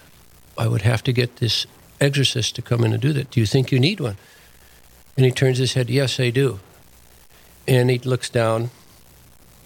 I 0.59 0.67
would 0.67 0.81
have 0.81 1.03
to 1.03 1.13
get 1.13 1.37
this 1.37 1.65
exorcist 1.99 2.55
to 2.55 2.61
come 2.61 2.83
in 2.83 2.93
and 2.93 3.01
do 3.01 3.13
that. 3.13 3.31
Do 3.31 3.39
you 3.39 3.45
think 3.45 3.71
you 3.71 3.79
need 3.79 3.99
one? 3.99 4.17
And 5.17 5.25
he 5.25 5.31
turns 5.31 5.57
his 5.57 5.73
head, 5.73 5.89
Yes, 5.89 6.19
I 6.19 6.29
do. 6.29 6.59
And 7.67 7.89
he 7.89 7.97
looks 7.99 8.29
down 8.29 8.69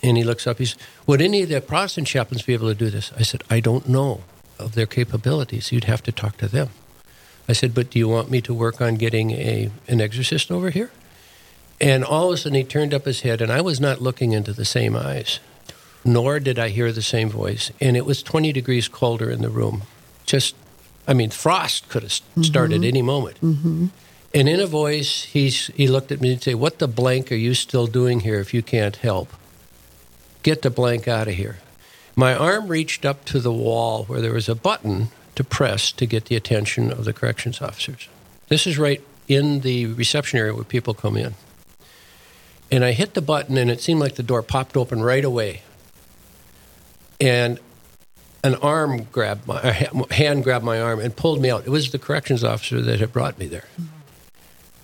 and 0.02 0.18
he 0.18 0.24
looks 0.24 0.46
up. 0.46 0.58
He 0.60 0.66
says, 0.66 0.78
Would 1.08 1.22
any 1.22 1.42
of 1.42 1.50
the 1.50 1.62
Protestant 1.62 2.08
chaplains 2.08 2.44
be 2.44 2.54
able 2.54 2.70
to 2.70 2.76
do 2.76 2.90
this? 2.90 3.12
I 3.18 3.24
said, 3.24 3.44
I 3.50 3.60
don't 3.60 3.88
know 3.88 4.22
of 4.60 4.76
their 4.76 4.86
capabilities. 4.86 5.72
You'd 5.72 5.86
have 5.86 6.04
to 6.04 6.12
talk 6.12 6.38
to 6.38 6.48
them. 6.48 6.70
I 7.48 7.54
said, 7.54 7.74
But 7.74 7.90
do 7.90 8.00
you 8.00 8.08
want 8.08 8.32
me 8.32 8.42
to 8.42 8.54
work 8.54 8.82
on 8.82 8.96
getting 8.96 9.32
a, 9.32 9.72
an 9.88 10.02
exorcist 10.02 10.52
over 10.52 10.70
here? 10.70 10.92
And 11.82 12.04
all 12.04 12.28
of 12.28 12.34
a 12.36 12.38
sudden 12.38 12.56
he 12.56 12.64
turned 12.64 12.94
up 12.94 13.06
his 13.06 13.22
head, 13.22 13.42
and 13.42 13.52
I 13.52 13.62
was 13.62 13.80
not 13.80 14.02
looking 14.02 14.32
into 14.32 14.54
the 14.54 14.66
same 14.66 14.96
eyes, 14.96 15.40
nor 16.06 16.40
did 16.40 16.60
I 16.60 16.70
hear 16.70 16.92
the 16.92 17.02
same 17.02 17.30
voice. 17.30 17.72
And 17.82 17.98
it 17.98 18.06
was 18.06 18.24
20 18.24 18.54
degrees 18.54 18.88
colder 18.88 19.30
in 19.30 19.42
the 19.42 19.50
room. 19.50 19.84
Just, 20.26 20.56
I 21.08 21.14
mean, 21.14 21.30
frost 21.30 21.90
could 21.90 22.04
have 22.04 22.12
mm-hmm. 22.12 22.44
started 22.44 22.84
any 22.84 23.02
moment. 23.02 23.40
Mm-hmm. 23.42 23.88
And 24.34 24.50
in 24.50 24.60
a 24.60 24.66
voice, 24.66 25.26
he's, 25.26 25.68
he 25.68 25.88
looked 25.88 26.12
at 26.12 26.22
me 26.22 26.34
and 26.34 26.42
said, 26.42 26.56
What 26.56 26.80
the 26.80 26.88
blank 26.88 27.32
are 27.32 27.36
you 27.36 27.54
still 27.54 27.88
doing 27.88 28.22
here 28.22 28.40
if 28.40 28.54
you 28.54 28.64
can't 28.64 28.96
help? 28.96 29.30
Get 30.42 30.62
the 30.62 30.70
blank 30.70 31.08
out 31.08 31.28
of 31.28 31.36
here. 31.36 31.60
My 32.16 32.36
arm 32.36 32.68
reached 32.68 33.06
up 33.06 33.26
to 33.26 33.40
the 33.40 33.54
wall 33.54 34.06
where 34.06 34.22
there 34.22 34.34
was 34.34 34.50
a 34.50 34.56
button 34.56 35.10
to 35.36 35.44
press 35.44 35.92
to 35.94 36.06
get 36.06 36.26
the 36.26 36.36
attention 36.36 36.92
of 36.92 37.06
the 37.06 37.14
corrections 37.14 37.62
officers. 37.62 38.08
This 38.50 38.68
is 38.68 38.78
right 38.78 39.02
in 39.28 39.62
the 39.62 39.88
reception 39.88 40.40
area 40.40 40.54
where 40.54 40.64
people 40.64 40.94
come 40.94 41.18
in. 41.18 41.36
And 42.72 42.84
I 42.84 42.92
hit 42.92 43.14
the 43.14 43.22
button, 43.22 43.58
and 43.58 43.70
it 43.70 43.82
seemed 43.82 44.00
like 44.00 44.16
the 44.16 44.24
door 44.24 44.42
popped 44.42 44.76
open 44.76 45.02
right 45.02 45.24
away. 45.24 45.62
And 47.22 47.60
an 48.44 48.56
arm 48.56 49.04
grabbed 49.12 49.48
my 49.48 49.62
hand 50.12 50.44
grabbed 50.44 50.66
my 50.66 50.80
arm 50.80 51.00
and 51.00 51.16
pulled 51.16 51.42
me 51.42 51.50
out. 51.50 51.66
It 51.66 51.70
was 51.70 51.92
the 51.92 52.00
corrections 52.00 52.44
officer 52.44 52.82
that 52.82 53.00
had 53.00 53.14
brought 53.14 53.40
me 53.40 53.48
there. 53.48 53.66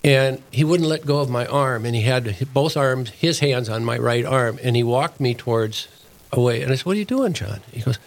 And 0.03 0.41
he 0.49 0.63
wouldn't 0.63 0.87
let 0.87 1.05
go 1.05 1.19
of 1.19 1.29
my 1.29 1.45
arm, 1.45 1.85
and 1.85 1.93
he 1.93 2.03
had 2.03 2.33
both 2.53 2.77
arms, 2.77 3.09
his 3.09 3.39
hands 3.39 3.67
on 3.67 3.83
my 3.83 3.97
right 3.97 4.25
arm, 4.25 4.57
and 4.63 4.77
he 4.77 4.83
walked 4.83 5.19
me 5.19 5.33
towards 5.33 5.89
away. 6.31 6.61
And 6.61 6.71
I 6.71 6.75
said, 6.75 6.85
"What 6.85 6.95
are 6.95 6.99
you 6.99 7.05
doing, 7.05 7.33
John?" 7.33 7.59
He 7.71 7.81
goes, 7.81 7.99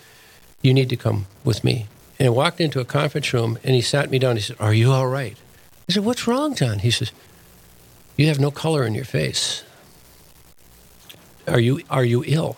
"You 0.63 0.73
need 0.73 0.89
to 0.89 0.97
come 0.97 1.27
with 1.45 1.63
me." 1.63 1.87
And 2.19 2.29
I 2.29 2.31
walked 2.31 2.61
into 2.61 2.81
a 2.81 2.87
conference 2.87 3.33
room, 3.35 3.59
and 3.63 3.75
he 3.75 3.83
sat 3.83 4.11
me 4.11 4.19
down. 4.19 4.37
He 4.37 4.43
said, 4.43 4.57
"Are 4.59 4.73
you 4.73 4.91
all 4.91 5.07
right?" 5.07 5.37
I 5.89 5.93
said, 5.93 6.05
"What's 6.05 6.27
wrong, 6.27 6.55
John?" 6.55 6.79
He 6.79 6.91
says, 6.91 7.13
"You 8.17 8.27
have 8.29 8.41
no 8.41 8.51
color 8.51 8.87
in 8.87 8.95
your 8.95 9.05
face. 9.05 9.63
Are 11.47 11.61
you 11.61 11.83
are 11.91 12.05
you 12.05 12.25
ill?" 12.27 12.57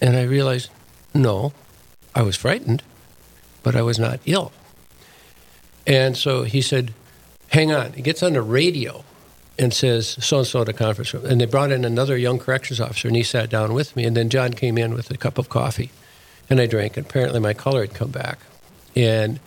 And 0.00 0.16
I 0.16 0.22
realized, 0.22 0.68
no, 1.14 1.52
I 2.14 2.22
was 2.22 2.36
frightened, 2.36 2.82
but 3.62 3.74
I 3.74 3.82
was 3.82 3.98
not 3.98 4.20
ill. 4.26 4.52
And 5.86 6.16
so 6.16 6.42
he 6.44 6.62
said, 6.62 6.92
"Hang 7.48 7.72
on." 7.72 7.94
He 7.94 8.02
gets 8.02 8.22
on 8.22 8.34
the 8.34 8.42
radio 8.42 9.04
and 9.58 9.72
says, 9.74 10.16
"So 10.20 10.38
and 10.38 10.46
so 10.46 10.62
at 10.62 10.68
a 10.68 10.72
conference 10.72 11.12
room." 11.12 11.24
And 11.26 11.40
they 11.40 11.46
brought 11.46 11.72
in 11.72 11.84
another 11.84 12.16
young 12.16 12.38
corrections 12.38 12.80
officer, 12.80 13.08
and 13.08 13.16
he 13.16 13.22
sat 13.22 13.50
down 13.50 13.74
with 13.74 13.96
me. 13.96 14.04
And 14.04 14.16
then 14.16 14.28
John 14.28 14.52
came 14.52 14.78
in 14.78 14.94
with 14.94 15.10
a 15.10 15.16
cup 15.16 15.38
of 15.38 15.48
coffee, 15.48 15.90
and 16.48 16.60
I 16.60 16.66
drank. 16.66 16.96
And 16.96 17.06
apparently, 17.06 17.40
my 17.40 17.54
color 17.54 17.80
had 17.80 17.94
come 17.94 18.10
back, 18.10 18.38
and 18.94 19.40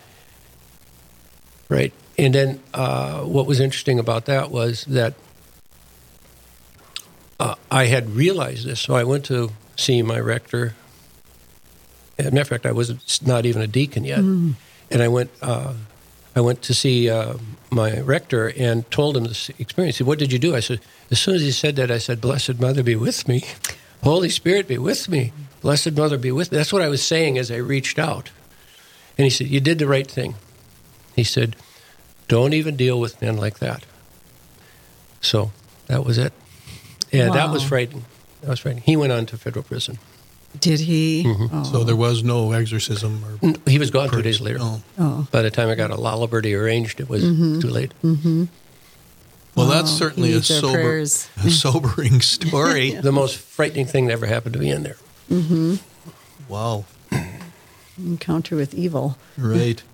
right. 1.70 1.94
And 2.18 2.34
then 2.34 2.60
uh, 2.74 3.22
what 3.22 3.46
was 3.46 3.60
interesting 3.60 4.00
about 4.00 4.26
that 4.26 4.50
was 4.50 4.86
that 4.86 5.14
uh, 7.40 7.56
I 7.70 7.86
had 7.86 8.12
realized 8.12 8.66
this, 8.66 8.80
so 8.80 8.96
I 8.96 9.04
went 9.04 9.26
to 9.26 9.52
see 9.76 10.02
my 10.02 10.20
rector. 10.20 10.76
As 12.18 12.28
a 12.28 12.32
matter 12.32 12.42
of 12.42 12.48
fact, 12.48 12.66
I 12.66 12.72
was 12.72 13.22
not 13.22 13.46
even 13.46 13.62
a 13.62 13.68
deacon 13.68 14.04
yet, 14.06 14.20
and 14.20 14.56
I 14.92 15.08
went. 15.08 15.32
Uh, 15.42 15.74
I 16.38 16.42
went 16.42 16.62
to 16.64 16.74
see 16.74 17.10
uh, 17.10 17.36
my 17.72 18.02
rector 18.02 18.50
and 18.58 18.90
told 18.92 19.16
him 19.16 19.24
this 19.24 19.50
experience. 19.58 19.98
He 19.98 20.04
said, 20.04 20.08
"What 20.08 20.20
did 20.20 20.32
you 20.34 20.40
do?" 20.40 20.56
I 20.56 20.60
said, 20.60 20.82
"As 21.12 21.20
soon 21.20 21.36
as 21.36 21.42
he 21.42 21.52
said 21.52 21.76
that, 21.78 21.90
I 21.92 21.98
said, 21.98 22.20
Blessed 22.20 22.60
Mother, 22.60 22.84
be 22.84 22.96
with 22.96 23.28
me. 23.28 23.44
Holy 24.04 24.30
Spirit, 24.30 24.68
be 24.68 24.78
with 24.78 25.08
me. 25.10 25.32
Blessed 25.62 25.94
Mother, 25.94 26.18
be 26.18 26.32
with 26.32 26.52
me." 26.52 26.58
That's 26.58 26.74
what 26.74 26.82
I 26.82 26.90
was 26.90 27.02
saying 27.02 27.38
as 27.38 27.52
I 27.52 27.58
reached 27.58 27.98
out. 27.98 28.32
And 29.18 29.24
he 29.24 29.30
said, 29.30 29.48
"You 29.48 29.60
did 29.62 29.80
the 29.80 29.88
right 29.88 30.10
thing." 30.10 30.36
He 31.16 31.24
said, 31.24 31.56
"Don't 32.28 32.54
even 32.54 32.76
deal 32.76 33.00
with 33.00 33.22
men 33.22 33.38
like 33.38 33.60
that." 33.60 33.86
So 35.22 35.52
that 35.88 36.06
was 36.06 36.18
it. 36.18 36.34
Yeah, 37.12 37.30
that 37.30 37.50
was 37.50 37.64
frightening. 37.64 38.06
That 38.42 38.50
was 38.50 38.60
frightening. 38.60 38.84
He 38.84 38.98
went 38.98 39.14
on 39.14 39.26
to 39.28 39.38
federal 39.38 39.64
prison. 39.64 40.00
Did 40.60 40.80
he? 40.80 41.24
Mm-hmm. 41.26 41.48
Oh. 41.52 41.64
So 41.64 41.84
there 41.84 41.96
was 41.96 42.24
no 42.24 42.52
exorcism 42.52 43.24
or 43.42 43.54
He 43.68 43.80
was 43.80 43.92
gone 43.92 44.10
two 44.10 44.22
days 44.22 44.42
later. 44.42 44.60
Oh. 44.62 44.82
Oh. 44.98 45.28
By 45.32 45.42
the 45.42 45.52
time 45.52 45.70
I 45.70 45.76
got 45.76 45.92
a 45.92 45.96
law 45.96 46.16
liberty 46.16 46.54
arranged, 46.56 47.00
it 47.00 47.10
was 47.10 47.24
mm-hmm. 47.24 47.60
too 47.60 47.70
late. 47.70 47.94
Mm-hmm. 48.04 48.46
Well, 49.56 49.68
that's 49.68 49.90
certainly 49.90 50.34
a 50.34 50.44
sober, 50.44 51.00
a 51.00 51.08
sobering 51.08 52.22
story. 52.22 52.92
The 53.06 53.12
most 53.12 53.38
frightening 53.38 53.86
thing 53.86 54.08
that 54.08 54.14
ever 54.14 54.26
happened 54.26 54.54
to 54.54 54.60
me 54.60 54.70
in 54.72 54.84
there. 54.84 54.98
Wow. 56.50 56.86
Encounter 57.98 58.56
with 58.56 58.74
evil. 58.74 59.18
Right. 59.38 59.82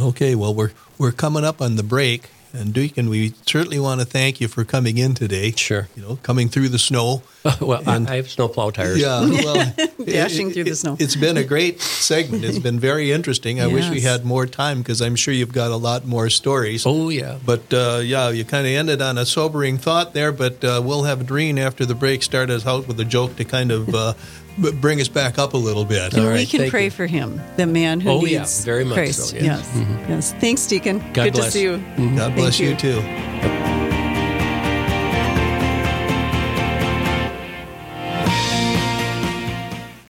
Okay. 0.00 0.34
Well, 0.34 0.54
we're 0.54 0.70
we're 0.96 1.12
coming 1.12 1.44
up 1.44 1.60
on 1.60 1.76
the 1.76 1.82
break, 1.82 2.30
And 2.54 2.74
Deacon, 2.74 3.08
we 3.08 3.32
certainly 3.46 3.78
want 3.80 4.00
to 4.00 4.06
thank 4.06 4.38
you 4.40 4.46
for 4.46 4.62
coming 4.64 4.98
in 4.98 5.14
today. 5.14 5.52
Sure. 5.52 5.88
You 5.96 6.02
know, 6.02 6.16
coming 6.22 6.48
through 6.50 6.68
the 6.68 6.78
snow. 6.78 7.22
well, 7.60 7.82
And- 7.88 8.06
I, 8.08 8.12
I 8.12 8.16
have 8.16 8.28
snowplow 8.30 8.70
tires. 8.70 9.00
Yeah, 9.00 9.20
well, 9.20 9.74
Dashing 10.04 10.50
it- 10.50 10.54
through 10.54 10.64
the 10.64 10.70
it- 10.72 10.76
snow. 10.76 10.96
It's 11.00 11.16
been 11.16 11.36
a 11.38 11.44
great 11.44 11.80
segment. 11.80 12.44
It's 12.44 12.58
been 12.58 12.78
very 12.78 13.10
interesting. 13.10 13.58
I 13.60 13.68
wish 13.68 13.88
we 13.88 14.02
had 14.02 14.24
more 14.26 14.46
time 14.46 14.78
because 14.82 15.00
I'm 15.00 15.16
sure 15.16 15.32
you've 15.32 15.52
got 15.54 15.70
a 15.70 15.76
lot 15.76 16.04
more 16.04 16.28
stories. 16.28 16.84
Oh 16.86 17.08
yeah. 17.08 17.38
But 17.44 17.72
uh, 17.72 18.00
yeah, 18.04 18.28
you 18.28 18.44
kind 18.44 18.66
of 18.66 18.72
ended 18.74 19.00
on 19.00 19.16
a 19.16 19.24
sobering 19.24 19.78
thought 19.78 20.12
there. 20.12 20.30
But 20.30 20.62
uh, 20.62 20.82
we'll 20.84 21.04
have 21.04 21.26
Doreen 21.26 21.58
after 21.58 21.86
the 21.86 21.94
break 21.94 22.22
start 22.22 22.50
us 22.50 22.66
out 22.66 22.86
with 22.86 23.00
a 23.00 23.04
joke 23.06 23.36
to 23.36 23.44
kind 23.46 23.72
of 23.72 23.94
uh, 23.94 24.12
b- 24.12 24.18
bring 24.56 25.00
us 25.00 25.08
back 25.08 25.38
up 25.38 25.54
a 25.54 25.58
little 25.58 25.84
bit. 25.84 26.16
All 26.16 26.32
we 26.32 26.46
can 26.46 26.70
pray 26.70 26.84
you. 26.84 26.90
for 26.90 27.06
him, 27.06 27.40
the 27.56 27.66
man 27.66 28.00
who 28.00 28.10
Oh, 28.10 28.20
needs 28.20 28.32
yeah, 28.60 28.64
very 28.64 28.84
much 28.84 28.94
Christ. 28.94 29.28
so, 29.30 29.36
yes. 29.36 29.44
Yes, 29.44 29.68
mm-hmm. 29.70 30.10
yes. 30.12 30.32
Thanks, 30.34 30.66
Deacon. 30.66 30.98
God 31.12 31.24
Good 31.24 31.32
bless. 31.34 31.46
to 31.46 31.50
see 31.52 31.62
you. 31.62 31.72
Mm-hmm. 31.78 32.16
God 32.16 32.34
bless 32.34 32.58
Thank 32.58 32.82
you 32.84 32.90
you. 32.90 33.00
too. 33.02 33.71